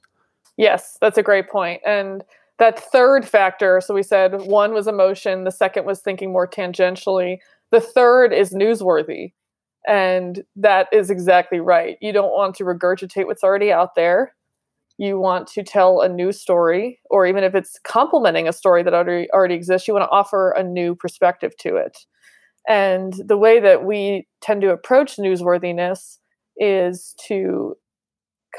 [0.57, 1.81] Yes that's a great point.
[1.85, 2.23] And
[2.59, 7.39] that third factor so we said one was emotion the second was thinking more tangentially.
[7.71, 9.33] The third is newsworthy
[9.87, 14.33] and that is exactly right you don't want to regurgitate what's already out there
[14.97, 18.93] you want to tell a new story, or even if it's complementing a story that
[18.93, 21.99] already already exists, you want to offer a new perspective to it.
[22.67, 26.17] And the way that we tend to approach newsworthiness
[26.57, 27.75] is to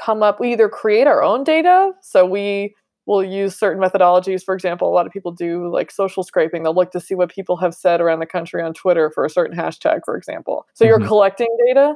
[0.01, 1.91] come up, we either create our own data.
[2.01, 2.73] So we
[3.09, 4.43] will use certain methodologies.
[4.43, 6.61] For example, a lot of people do like social scraping.
[6.61, 9.29] They'll look to see what people have said around the country on Twitter for a
[9.31, 10.67] certain hashtag, for example.
[10.75, 10.89] So mm-hmm.
[10.89, 11.95] you're collecting data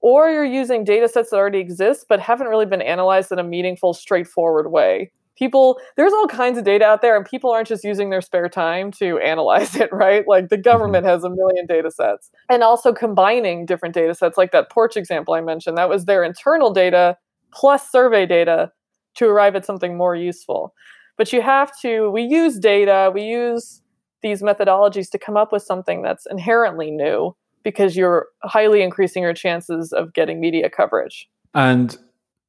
[0.00, 3.42] or you're using data sets that already exist but haven't really been analyzed in a
[3.42, 5.10] meaningful, straightforward way.
[5.36, 8.48] People, there's all kinds of data out there, and people aren't just using their spare
[8.48, 10.28] time to analyze it, right?
[10.28, 10.62] Like the mm-hmm.
[10.62, 12.30] government has a million data sets.
[12.48, 16.22] And also combining different data sets, like that Porch example I mentioned, that was their
[16.22, 17.16] internal data
[17.52, 18.70] plus survey data
[19.16, 20.74] to arrive at something more useful.
[21.16, 23.82] But you have to, we use data, we use
[24.22, 29.34] these methodologies to come up with something that's inherently new because you're highly increasing your
[29.34, 31.28] chances of getting media coverage.
[31.54, 31.96] And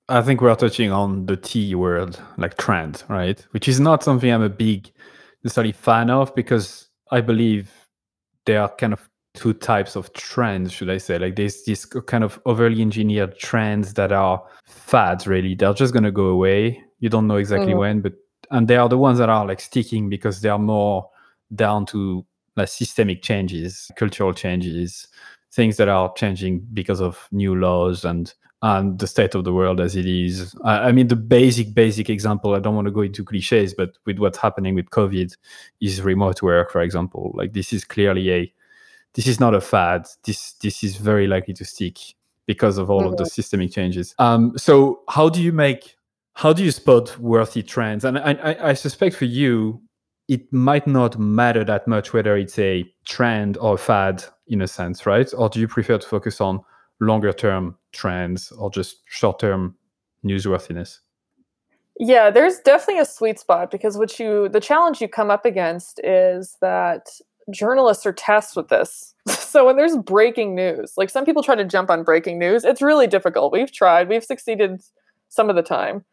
[0.09, 3.45] I think we're touching on the T word, like trend, right?
[3.51, 4.91] Which is not something I'm a big
[5.43, 7.71] necessarily fan of because I believe
[8.45, 11.17] there are kind of two types of trends, should I say?
[11.17, 15.55] Like there's this kind of overly engineered trends that are fads, really.
[15.55, 16.83] They're just going to go away.
[16.99, 17.79] You don't know exactly mm-hmm.
[17.79, 18.13] when, but
[18.51, 21.09] and they are the ones that are like sticking because they are more
[21.55, 25.07] down to like systemic changes, cultural changes,
[25.51, 29.81] things that are changing because of new laws and and the state of the world
[29.81, 30.55] as it is.
[30.63, 32.53] I, I mean, the basic basic example.
[32.53, 35.35] I don't want to go into cliches, but with what's happening with COVID,
[35.81, 37.33] is remote work, for example.
[37.35, 38.53] Like this is clearly a
[39.13, 40.07] this is not a fad.
[40.23, 41.97] This this is very likely to stick
[42.45, 43.09] because of all mm-hmm.
[43.09, 44.15] of the systemic changes.
[44.19, 45.95] Um, so how do you make
[46.35, 48.05] how do you spot worthy trends?
[48.05, 49.81] And I, I, I suspect for you,
[50.27, 54.67] it might not matter that much whether it's a trend or a fad in a
[54.67, 55.31] sense, right?
[55.37, 56.61] Or do you prefer to focus on
[56.99, 59.75] longer term trends or just short term
[60.25, 60.99] newsworthiness?
[61.99, 65.99] Yeah, there's definitely a sweet spot because what you the challenge you come up against
[66.03, 67.07] is that
[67.51, 69.13] journalists are tasked with this.
[69.27, 72.81] so when there's breaking news, like some people try to jump on breaking news, it's
[72.81, 73.51] really difficult.
[73.53, 74.81] We've tried, we've succeeded
[75.29, 76.05] some of the time.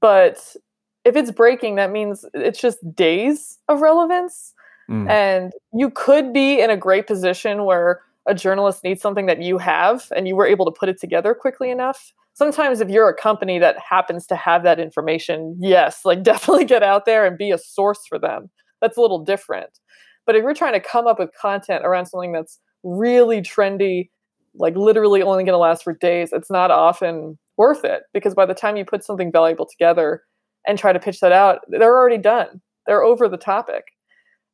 [0.00, 0.56] But
[1.04, 4.54] if it's breaking, that means it's just days of relevance.
[4.90, 5.08] Mm.
[5.08, 9.58] And you could be in a great position where a journalist needs something that you
[9.58, 12.12] have and you were able to put it together quickly enough.
[12.34, 16.82] Sometimes, if you're a company that happens to have that information, yes, like definitely get
[16.82, 18.50] out there and be a source for them.
[18.80, 19.80] That's a little different.
[20.28, 24.10] But if you're trying to come up with content around something that's really trendy,
[24.54, 28.46] like literally only going to last for days, it's not often worth it because by
[28.46, 30.22] the time you put something valuable together,
[30.68, 32.60] and try to pitch that out, they're already done.
[32.86, 33.84] They're over the topic.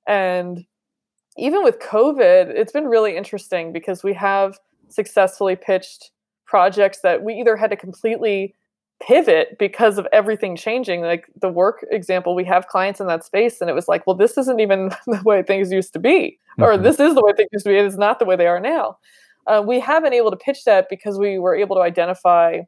[0.06, 0.64] And
[1.36, 4.58] even with COVID, it's been really interesting because we have
[4.88, 6.12] successfully pitched
[6.46, 8.54] projects that we either had to completely
[9.06, 11.02] pivot because of everything changing.
[11.02, 14.16] Like the work example, we have clients in that space, and it was like, well,
[14.16, 16.62] this isn't even the way things used to be, mm-hmm.
[16.62, 17.76] or this is the way things used to be.
[17.76, 18.98] It is not the way they are now.
[19.46, 22.60] Uh, we have been able to pitch that because we were able to identify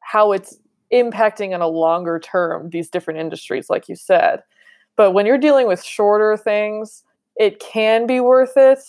[0.00, 0.58] how it's
[0.92, 4.42] impacting on a longer term these different industries, like you said.
[4.96, 7.04] But when you're dealing with shorter things,
[7.36, 8.80] it can be worth it,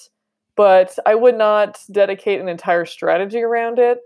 [0.56, 4.00] but I would not dedicate an entire strategy around it.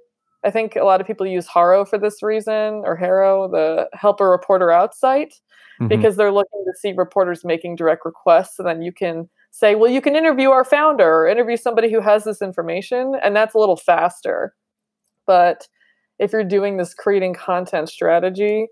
[0.45, 4.19] I think a lot of people use HARO for this reason, or HARO, the Help
[4.19, 5.33] a Reporter Out site,
[5.79, 5.87] mm-hmm.
[5.87, 8.59] because they're looking to see reporters making direct requests.
[8.59, 12.01] And then you can say, well, you can interview our founder or interview somebody who
[12.01, 14.53] has this information, and that's a little faster.
[15.25, 15.67] But
[16.19, 18.67] if you're doing this creating content strategy,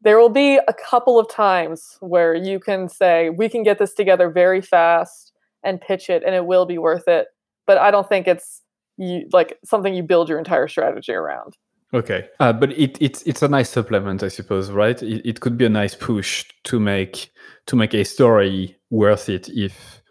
[0.00, 3.94] there will be a couple of times where you can say, we can get this
[3.94, 5.32] together very fast
[5.64, 7.26] and pitch it, and it will be worth it.
[7.66, 8.62] But I don't think it's
[8.98, 11.56] you, like something you build your entire strategy around.
[11.94, 15.02] Okay, uh, but it, it's it's a nice supplement, I suppose, right?
[15.02, 17.30] It, it could be a nice push to make
[17.66, 20.02] to make a story worth it if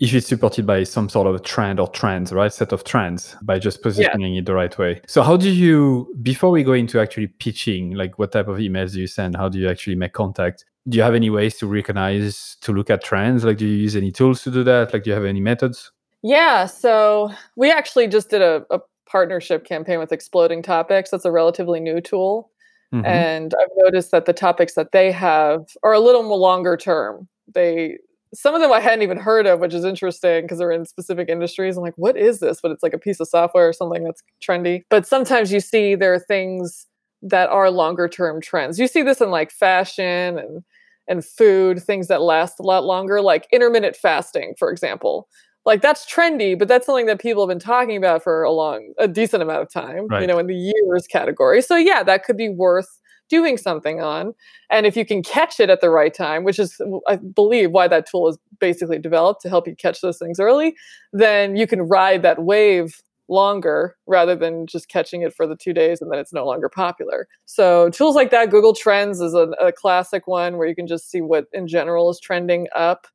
[0.00, 2.52] if it's supported by some sort of a trend or trends, right?
[2.52, 4.40] Set of trends by just positioning yeah.
[4.40, 5.00] it the right way.
[5.06, 8.92] So how do you before we go into actually pitching, like what type of emails
[8.92, 9.36] do you send?
[9.36, 10.64] How do you actually make contact?
[10.88, 13.44] Do you have any ways to recognize to look at trends?
[13.44, 14.92] Like do you use any tools to do that?
[14.94, 15.92] Like do you have any methods?
[16.24, 21.10] Yeah, so we actually just did a, a partnership campaign with Exploding Topics.
[21.10, 22.50] That's a relatively new tool.
[22.94, 23.04] Mm-hmm.
[23.04, 27.28] And I've noticed that the topics that they have are a little more longer term.
[27.54, 27.98] They
[28.32, 31.28] some of them I hadn't even heard of, which is interesting because they're in specific
[31.28, 31.76] industries.
[31.76, 32.58] I'm like, what is this?
[32.60, 34.82] But it's like a piece of software or something that's trendy.
[34.88, 36.86] But sometimes you see there are things
[37.22, 38.78] that are longer term trends.
[38.78, 40.64] You see this in like fashion and
[41.06, 45.28] and food, things that last a lot longer, like intermittent fasting, for example.
[45.64, 48.92] Like that's trendy, but that's something that people have been talking about for a long,
[48.98, 50.20] a decent amount of time, right.
[50.20, 51.62] you know, in the years category.
[51.62, 53.00] So yeah, that could be worth
[53.30, 54.34] doing something on.
[54.70, 57.88] And if you can catch it at the right time, which is, I believe, why
[57.88, 60.76] that tool is basically developed to help you catch those things early,
[61.12, 65.72] then you can ride that wave longer rather than just catching it for the two
[65.72, 67.26] days and then it's no longer popular.
[67.46, 71.10] So tools like that, Google Trends is a, a classic one where you can just
[71.10, 73.06] see what in general is trending up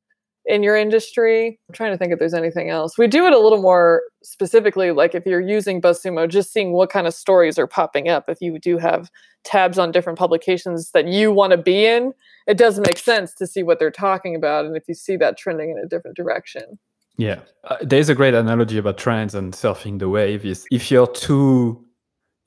[0.49, 1.59] in your industry.
[1.69, 2.97] I'm trying to think if there's anything else.
[2.97, 6.89] We do it a little more specifically, like if you're using BuzzSumo, just seeing what
[6.89, 8.27] kind of stories are popping up.
[8.27, 9.11] If you do have
[9.43, 12.13] tabs on different publications that you want to be in,
[12.47, 14.65] it does make sense to see what they're talking about.
[14.65, 16.79] And if you see that trending in a different direction.
[17.17, 20.45] Yeah, uh, there's a great analogy about trends and surfing the wave.
[20.45, 21.85] Is if you're too,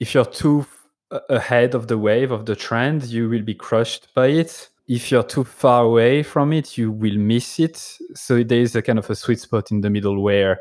[0.00, 0.66] if you're too
[1.28, 5.22] ahead of the wave of the trend, you will be crushed by it if you're
[5.22, 7.76] too far away from it, you will miss it.
[8.14, 10.60] So there is a kind of a sweet spot in the middle where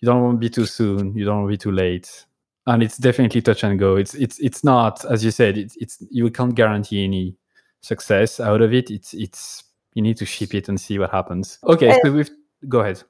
[0.00, 2.26] you don't want to be too soon, you don't want to be too late,
[2.66, 3.96] and it's definitely touch and go.
[3.96, 5.56] It's it's it's not as you said.
[5.56, 7.36] It's it's you can't guarantee any
[7.80, 8.90] success out of it.
[8.90, 11.58] It's it's you need to ship it and see what happens.
[11.64, 12.30] Okay, and so we've
[12.68, 13.02] go ahead.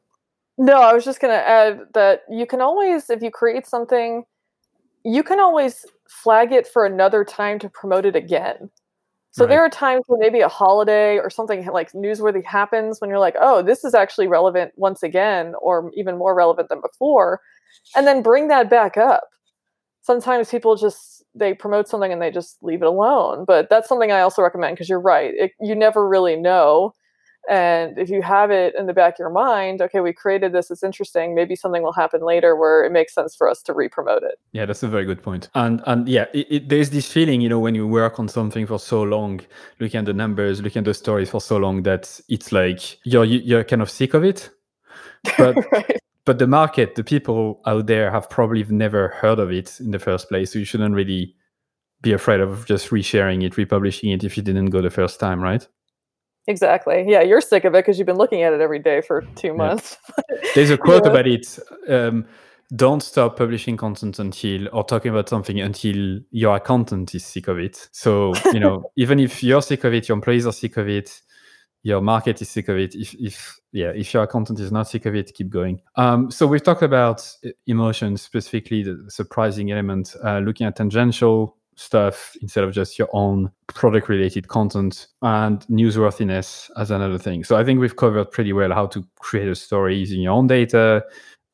[0.59, 4.25] No, I was just going to add that you can always, if you create something,
[5.05, 8.71] you can always flag it for another time to promote it again.
[9.37, 9.51] So right.
[9.51, 13.37] there are times when maybe a holiday or something like newsworthy happens when you're like,
[13.39, 17.43] oh, this is actually relevant once again, or even more relevant than before,
[17.95, 19.25] and then bring that back up.
[20.01, 24.11] Sometimes people just they promote something and they just leave it alone, but that's something
[24.11, 25.35] I also recommend because you're right.
[25.37, 26.95] It, you never really know
[27.49, 30.71] and if you have it in the back of your mind, okay, we created this,
[30.71, 31.35] it's interesting.
[31.35, 34.39] Maybe something will happen later where it makes sense for us to re-promote it.
[34.53, 35.49] Yeah, that's a very good point.
[35.55, 38.67] And and yeah, it, it, there's this feeling, you know, when you work on something
[38.67, 39.41] for so long,
[39.79, 43.25] looking at the numbers, looking at the stories for so long, that it's like you're
[43.25, 44.51] you're kind of sick of it.
[45.39, 45.99] But right.
[46.25, 49.99] but the market, the people out there have probably never heard of it in the
[49.99, 50.53] first place.
[50.53, 51.35] So you shouldn't really
[52.03, 55.41] be afraid of just resharing it, republishing it if you didn't go the first time,
[55.41, 55.67] right?
[56.49, 57.05] Exactly.
[57.09, 59.53] Yeah, you're sick of it because you've been looking at it every day for two
[59.53, 59.97] months.
[60.17, 60.37] Yeah.
[60.55, 61.11] There's a quote yeah.
[61.11, 61.59] about it.
[61.89, 62.27] Um,
[62.75, 67.59] don't stop publishing content until or talking about something until your accountant is sick of
[67.59, 67.89] it.
[67.93, 71.23] So, you know, even if you're sick of it, your employees are sick of it,
[71.83, 72.95] your market is sick of it.
[72.95, 75.81] If, if yeah, if your accountant is not sick of it, keep going.
[75.95, 77.29] Um, so we've talked about
[77.69, 83.51] emotions, specifically the surprising element, uh, looking at tangential stuff instead of just your own
[83.69, 87.45] product related content and newsworthiness as another thing.
[87.45, 90.47] So I think we've covered pretty well how to create a story using your own
[90.47, 91.05] data,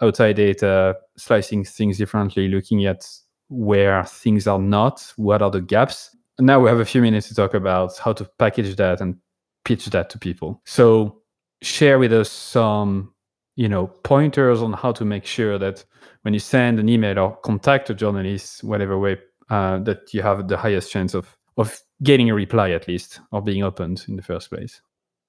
[0.01, 3.07] outside data, slicing things differently, looking at
[3.49, 6.17] where things are not, what are the gaps.
[6.39, 9.17] And now we have a few minutes to talk about how to package that and
[9.65, 10.61] pitch that to people.
[10.65, 11.21] So
[11.63, 13.13] share with us some,
[13.57, 15.85] you know, pointers on how to make sure that
[16.23, 19.19] when you send an email or contact a journalist, whatever way
[19.51, 23.43] uh, that you have the highest chance of of getting a reply at least or
[23.43, 24.81] being opened in the first place.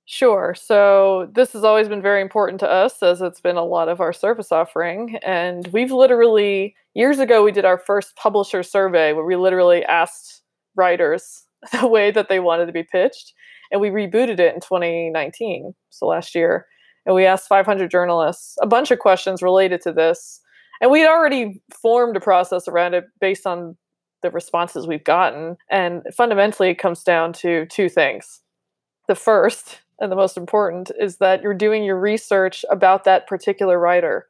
[0.05, 0.53] Sure.
[0.57, 4.01] So this has always been very important to us as it's been a lot of
[4.01, 5.17] our service offering.
[5.25, 10.41] And we've literally, years ago, we did our first publisher survey where we literally asked
[10.75, 11.45] writers
[11.79, 13.33] the way that they wanted to be pitched.
[13.71, 16.65] And we rebooted it in 2019, so last year.
[17.05, 20.41] And we asked 500 journalists a bunch of questions related to this.
[20.81, 23.77] And we'd already formed a process around it based on
[24.23, 25.57] the responses we've gotten.
[25.69, 28.41] And fundamentally, it comes down to two things.
[29.07, 33.77] The first, and the most important, is that you're doing your research about that particular
[33.77, 34.27] writer.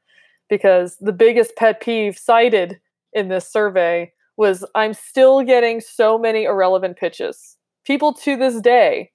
[0.49, 2.81] Because the biggest pet peeve cited
[3.13, 7.55] in this survey was I'm still getting so many irrelevant pitches.
[7.85, 9.11] People to this day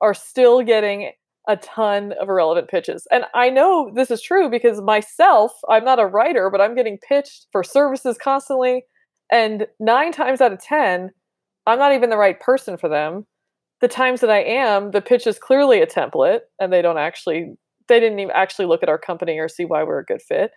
[0.00, 1.12] are still getting
[1.48, 3.06] a ton of irrelevant pitches.
[3.10, 6.98] And I know this is true because myself, I'm not a writer, but I'm getting
[6.98, 8.84] pitched for services constantly.
[9.30, 11.10] And nine times out of 10,
[11.66, 13.26] I'm not even the right person for them.
[13.82, 17.56] the times that I am, the pitch is clearly a template and they don't actually
[17.88, 20.50] they didn't even actually look at our company or see why we're a good fit.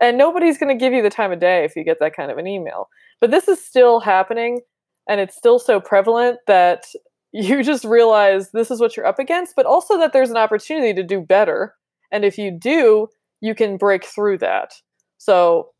[0.00, 2.30] And nobody's going to give you the time of day if you get that kind
[2.30, 2.88] of an email.
[3.20, 4.60] But this is still happening
[5.08, 6.84] and it's still so prevalent that
[7.32, 10.94] you just realize this is what you're up against, but also that there's an opportunity
[10.94, 11.74] to do better.
[12.12, 13.08] And if you do,
[13.40, 14.72] you can break through that.
[15.18, 15.70] So,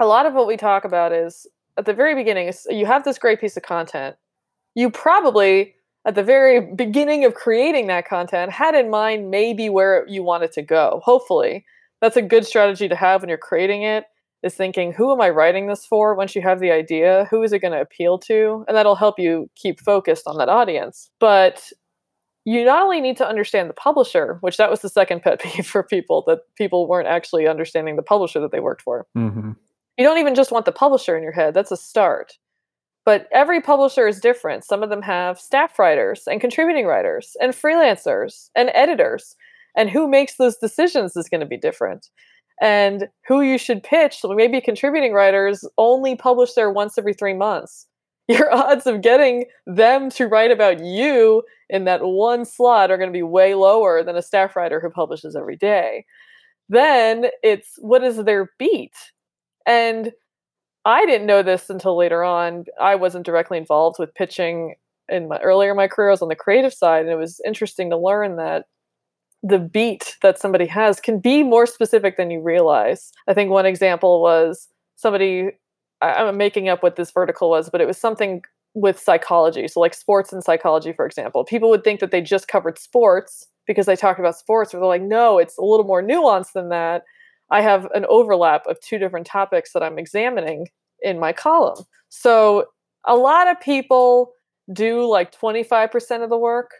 [0.00, 1.46] a lot of what we talk about is
[1.76, 4.16] at the very beginning, you have this great piece of content.
[4.74, 5.74] You probably,
[6.06, 10.44] at the very beginning of creating that content, had in mind maybe where you want
[10.44, 11.00] it to go.
[11.04, 11.64] Hopefully,
[12.00, 14.04] that's a good strategy to have when you're creating it
[14.42, 17.52] is thinking who am i writing this for once you have the idea who is
[17.52, 21.72] it going to appeal to and that'll help you keep focused on that audience but
[22.44, 25.66] you not only need to understand the publisher which that was the second pet peeve
[25.66, 29.52] for people that people weren't actually understanding the publisher that they worked for mm-hmm.
[29.96, 32.34] You don't even just want the publisher in your head that's a start.
[33.04, 34.64] But every publisher is different.
[34.64, 39.36] Some of them have staff writers and contributing writers and freelancers and editors
[39.76, 42.08] and who makes those decisions is going to be different.
[42.60, 47.34] And who you should pitch so maybe contributing writers only publish there once every three
[47.34, 47.86] months.
[48.28, 53.10] Your odds of getting them to write about you in that one slot are going
[53.10, 56.06] to be way lower than a staff writer who publishes every day.
[56.70, 58.94] Then it's what is their beat
[59.66, 60.12] and
[60.84, 64.74] i didn't know this until later on i wasn't directly involved with pitching
[65.08, 67.40] in my earlier in my career i was on the creative side and it was
[67.46, 68.64] interesting to learn that
[69.44, 73.12] the beat that somebody has can be more specific than you realize.
[73.28, 75.50] I think one example was somebody,
[76.00, 78.42] I'm making up what this vertical was, but it was something
[78.72, 79.68] with psychology.
[79.68, 81.44] So, like sports and psychology, for example.
[81.44, 84.88] People would think that they just covered sports because they talked about sports, but they're
[84.88, 87.04] like, no, it's a little more nuanced than that.
[87.54, 90.68] I have an overlap of two different topics that I'm examining
[91.00, 91.84] in my column.
[92.10, 92.66] So,
[93.06, 94.32] a lot of people
[94.72, 96.70] do like 25% of the work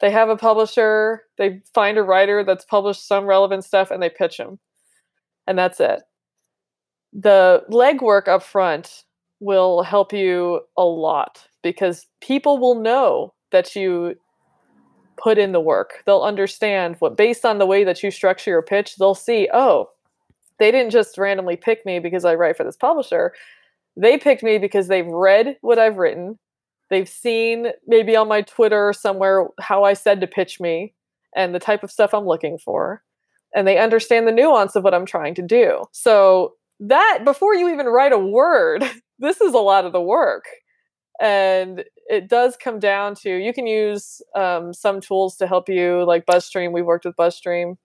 [0.00, 4.10] they have a publisher, they find a writer that's published some relevant stuff, and they
[4.10, 4.58] pitch them.
[5.46, 6.02] And that's it.
[7.12, 9.04] The legwork up front
[9.40, 14.16] will help you a lot because people will know that you
[15.16, 16.02] put in the work.
[16.04, 19.88] They'll understand what, based on the way that you structure your pitch, they'll see, oh,
[20.58, 23.32] they didn't just randomly pick me because I write for this publisher.
[23.96, 26.38] They picked me because they've read what I've written.
[26.90, 30.94] They've seen maybe on my Twitter somewhere how I said to pitch me
[31.34, 33.02] and the type of stuff I'm looking for.
[33.54, 35.84] And they understand the nuance of what I'm trying to do.
[35.92, 38.84] So, that before you even write a word,
[39.18, 40.44] this is a lot of the work.
[41.20, 46.04] And it does come down to you can use um, some tools to help you,
[46.04, 46.72] like BuzzStream.
[46.72, 47.76] We've worked with BuzzStream.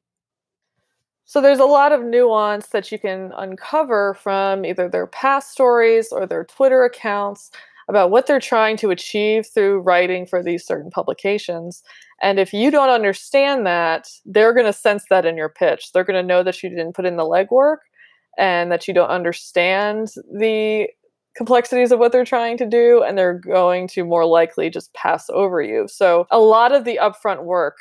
[1.31, 6.11] So there's a lot of nuance that you can uncover from either their past stories
[6.11, 7.51] or their Twitter accounts
[7.87, 11.83] about what they're trying to achieve through writing for these certain publications.
[12.21, 15.93] And if you don't understand that, they're going to sense that in your pitch.
[15.93, 17.77] They're going to know that you didn't put in the legwork
[18.37, 20.89] and that you don't understand the
[21.37, 25.29] complexities of what they're trying to do, and they're going to more likely just pass
[25.29, 25.87] over you.
[25.87, 27.77] So, a lot of the upfront work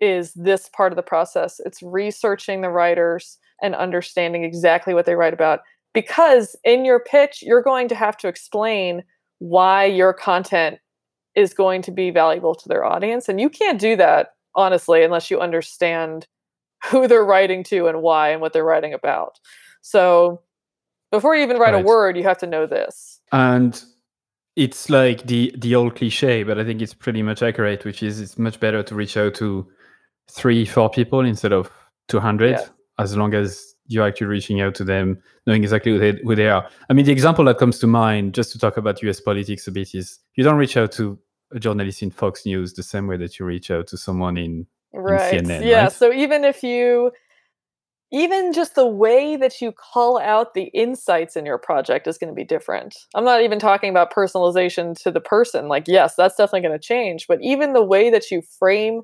[0.00, 5.14] is this part of the process it's researching the writers and understanding exactly what they
[5.14, 5.60] write about.
[5.92, 9.04] Because in your pitch, you're going to have to explain
[9.38, 10.78] why your content
[11.34, 13.28] is going to be valuable to their audience.
[13.28, 16.26] And you can't do that, honestly, unless you understand
[16.84, 19.38] who they're writing to and why and what they're writing about.
[19.80, 20.42] So
[21.10, 21.82] before you even write right.
[21.82, 23.20] a word, you have to know this.
[23.32, 23.82] And
[24.56, 28.20] it's like the the old cliche, but I think it's pretty much accurate, which is
[28.20, 29.66] it's much better to reach out to
[30.30, 31.70] three, four people instead of
[32.08, 32.66] 200, yeah.
[32.98, 36.48] as long as you're actually reaching out to them, knowing exactly who they, who they
[36.48, 36.68] are.
[36.88, 39.72] I mean, the example that comes to mind, just to talk about US politics a
[39.72, 41.18] bit, is you don't reach out to
[41.52, 44.66] a journalist in Fox News the same way that you reach out to someone in,
[44.92, 45.34] right.
[45.34, 45.66] in CNN.
[45.66, 45.84] Yeah.
[45.84, 45.92] Right?
[45.92, 47.12] So even if you,
[48.10, 52.28] even just the way that you call out the insights in your project is going
[52.28, 52.96] to be different.
[53.14, 55.68] I'm not even talking about personalization to the person.
[55.68, 59.02] Like, yes, that's definitely going to change, but even the way that you frame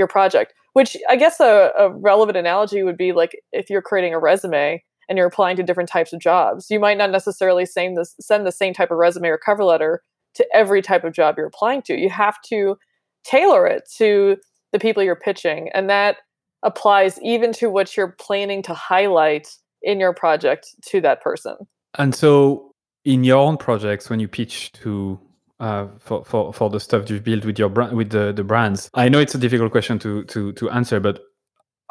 [0.00, 4.14] your project which I guess a, a relevant analogy would be like if you're creating
[4.14, 7.96] a resume and you're applying to different types of jobs, you might not necessarily send
[7.96, 10.02] the, send the same type of resume or cover letter
[10.34, 11.98] to every type of job you're applying to.
[11.98, 12.76] You have to
[13.24, 14.36] tailor it to
[14.72, 15.68] the people you're pitching.
[15.74, 16.18] And that
[16.62, 19.48] applies even to what you're planning to highlight
[19.82, 21.56] in your project to that person.
[21.98, 22.70] And so,
[23.04, 25.18] in your own projects, when you pitch to
[25.60, 28.90] uh, for, for for the stuff you've built with your brand with the, the brands.
[28.94, 31.20] I know it's a difficult question to to to answer but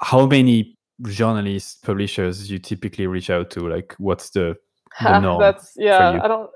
[0.02, 3.68] how many journalists publishers you typically reach out to?
[3.68, 4.58] Like what's the,
[5.02, 6.50] the norm that's yeah i don't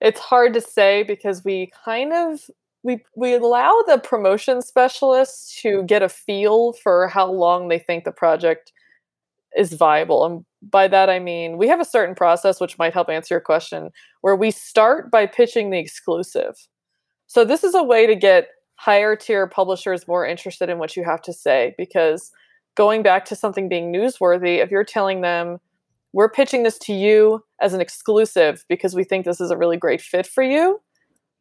[0.00, 2.40] it's hard to say because we kind of
[2.82, 8.04] we we allow the promotion specialists to get a feel for how long they think
[8.04, 8.72] the project
[9.56, 10.24] is viable.
[10.24, 13.40] And by that I mean we have a certain process which might help answer your
[13.40, 13.90] question
[14.20, 16.54] where we start by pitching the exclusive.
[17.26, 21.04] So this is a way to get higher tier publishers more interested in what you
[21.04, 22.30] have to say because
[22.76, 25.58] going back to something being newsworthy, if you're telling them
[26.12, 29.76] we're pitching this to you as an exclusive because we think this is a really
[29.76, 30.80] great fit for you,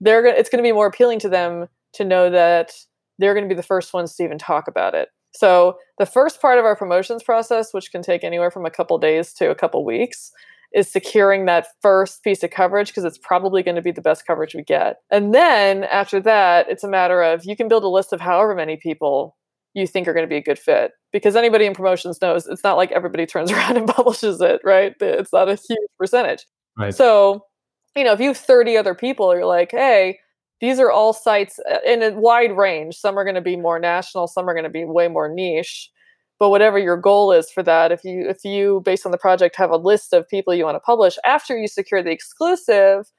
[0.01, 2.73] they're it's going to be more appealing to them to know that
[3.19, 5.09] they're going to be the first ones to even talk about it.
[5.35, 8.97] So the first part of our promotions process, which can take anywhere from a couple
[8.97, 10.31] days to a couple weeks,
[10.73, 14.25] is securing that first piece of coverage because it's probably going to be the best
[14.27, 14.97] coverage we get.
[15.09, 18.55] And then after that, it's a matter of you can build a list of however
[18.55, 19.37] many people
[19.73, 22.63] you think are going to be a good fit because anybody in promotions knows it's
[22.63, 24.93] not like everybody turns around and publishes it, right?
[24.99, 26.45] It's not a huge percentage.
[26.77, 26.93] Right.
[26.93, 27.45] So
[27.95, 30.19] you know, if you have 30 other people, you're like, hey,
[30.61, 32.95] these are all sites uh, in a wide range.
[32.95, 35.89] Some are going to be more national, some are going to be way more niche.
[36.37, 39.55] But whatever your goal is for that, if you if you based on the project
[39.55, 43.09] have a list of people you want to publish after you secure the exclusive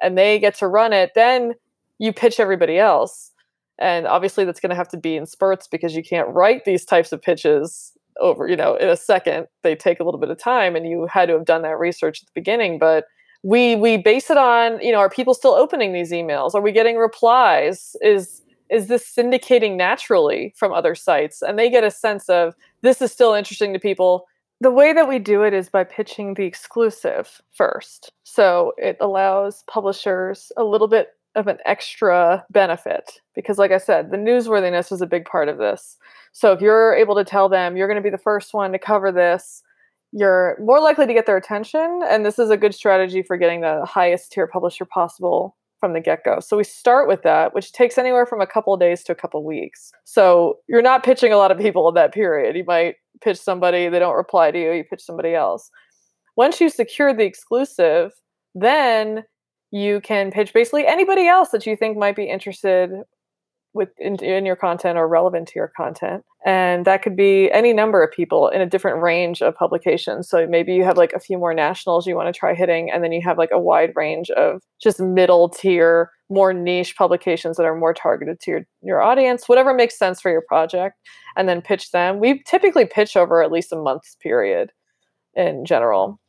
[0.00, 1.52] and they get to run it, then
[1.98, 3.30] you pitch everybody else.
[3.78, 6.84] And obviously that's going to have to be in spurts because you can't write these
[6.84, 9.46] types of pitches over, you know, in a second.
[9.62, 12.22] They take a little bit of time and you had to have done that research
[12.22, 13.04] at the beginning, but
[13.42, 16.54] we we base it on you know are people still opening these emails?
[16.54, 17.96] Are we getting replies?
[18.00, 21.42] Is is this syndicating naturally from other sites?
[21.42, 24.26] And they get a sense of this is still interesting to people.
[24.62, 28.12] The way that we do it is by pitching the exclusive first.
[28.22, 34.10] So it allows publishers a little bit of an extra benefit because like i said
[34.10, 35.98] the newsworthiness is a big part of this.
[36.32, 38.78] So if you're able to tell them you're going to be the first one to
[38.78, 39.62] cover this
[40.12, 42.00] you're more likely to get their attention.
[42.08, 46.00] And this is a good strategy for getting the highest tier publisher possible from the
[46.00, 46.38] get go.
[46.38, 49.44] So we start with that, which takes anywhere from a couple days to a couple
[49.44, 49.90] weeks.
[50.04, 52.56] So you're not pitching a lot of people in that period.
[52.56, 55.70] You might pitch somebody, they don't reply to you, you pitch somebody else.
[56.36, 58.12] Once you secure the exclusive,
[58.54, 59.24] then
[59.72, 62.90] you can pitch basically anybody else that you think might be interested
[63.74, 66.24] with in, in, your content or relevant to your content.
[66.44, 70.28] And that could be any number of people in a different range of publications.
[70.28, 73.02] So maybe you have like a few more nationals you want to try hitting and
[73.02, 77.66] then you have like a wide range of just middle tier more niche publications that
[77.66, 80.96] are more targeted to your, your audience whatever makes sense for your project
[81.36, 82.20] and then pitch them.
[82.20, 84.70] We typically pitch over at least a month's period
[85.34, 86.20] in general.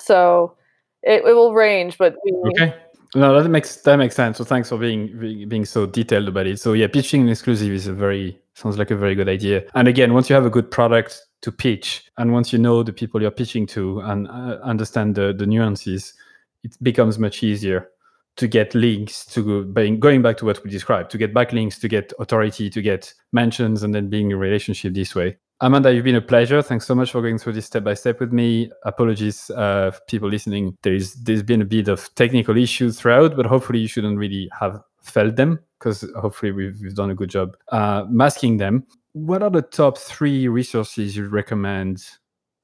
[0.00, 0.56] So
[1.02, 2.74] it, it will range but we, okay
[3.14, 4.38] no, that makes that makes sense.
[4.38, 6.60] So thanks for being being so detailed about it.
[6.60, 9.64] So yeah, pitching an exclusive is a very sounds like a very good idea.
[9.74, 12.92] And again, once you have a good product to pitch, and once you know the
[12.92, 16.14] people you're pitching to and uh, understand the the nuances,
[16.62, 17.88] it becomes much easier
[18.36, 19.64] to get links to
[19.98, 23.82] going back to what we described to get backlinks to get authority to get mentions
[23.82, 26.62] and then being a relationship this way Amanda, you've been a pleasure.
[26.62, 28.70] Thanks so much for going through this step by step with me.
[28.84, 30.76] Apologies, uh, people listening.
[30.82, 34.80] There's there's been a bit of technical issues throughout, but hopefully you shouldn't really have
[35.02, 38.86] felt them because hopefully we've, we've done a good job uh, masking them.
[39.12, 42.06] What are the top three resources you recommend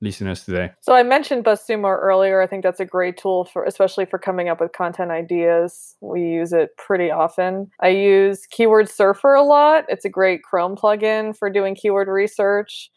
[0.01, 0.70] listeners today?
[0.80, 2.40] So I mentioned BuzzSumo earlier.
[2.40, 5.97] I think that's a great tool for especially for coming up with content ideas.
[6.01, 7.70] We use it pretty often.
[7.80, 9.84] I use Keyword Surfer a lot.
[9.88, 12.90] It's a great Chrome plugin for doing keyword research.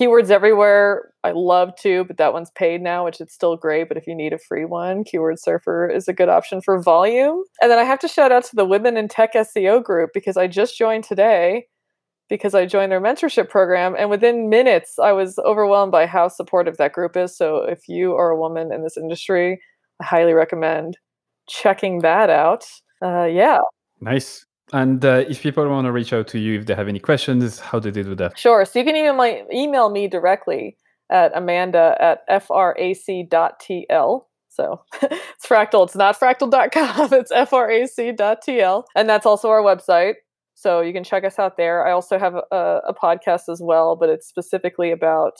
[0.00, 1.12] Keywords everywhere.
[1.22, 3.86] I love to, but that one's paid now, which is still great.
[3.86, 7.44] But if you need a free one, Keyword Surfer is a good option for volume.
[7.62, 10.36] And then I have to shout out to the Women in Tech SEO group because
[10.36, 11.66] I just joined today
[12.28, 13.94] because I joined their mentorship program.
[13.98, 17.36] And within minutes, I was overwhelmed by how supportive that group is.
[17.36, 19.60] So if you are a woman in this industry,
[20.00, 20.96] I highly recommend
[21.48, 22.66] checking that out.
[23.02, 23.58] Uh, yeah.
[24.00, 24.46] Nice.
[24.72, 27.60] And uh, if people want to reach out to you, if they have any questions,
[27.60, 28.38] how do they do that?
[28.38, 28.64] Sure.
[28.64, 30.76] So you can email, my, email me directly
[31.10, 34.22] at amanda at frac.tl.
[34.48, 35.84] So it's fractal.
[35.84, 37.12] It's not fractl.com.
[37.12, 38.84] It's frac.tl.
[38.96, 40.14] And that's also our website.
[40.64, 41.86] So you can check us out there.
[41.86, 45.38] I also have a, a podcast as well, but it's specifically about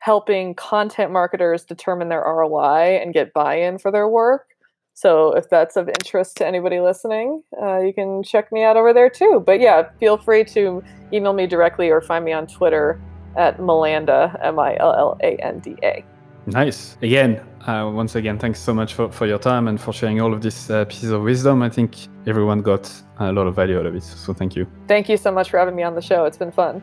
[0.00, 4.46] helping content marketers determine their ROI and get buy in for their work.
[4.94, 8.92] So if that's of interest to anybody listening, uh, you can check me out over
[8.92, 9.40] there too.
[9.46, 13.00] But yeah, feel free to email me directly or find me on Twitter
[13.36, 16.04] at Millanda, M I L L A N D A.
[16.52, 16.96] Nice.
[17.02, 20.32] Again, uh, once again, thanks so much for, for your time and for sharing all
[20.32, 21.62] of these uh, pieces of wisdom.
[21.62, 21.96] I think
[22.26, 24.02] everyone got a lot of value out of it.
[24.02, 24.66] So thank you.
[24.86, 26.24] Thank you so much for having me on the show.
[26.24, 26.82] It's been fun.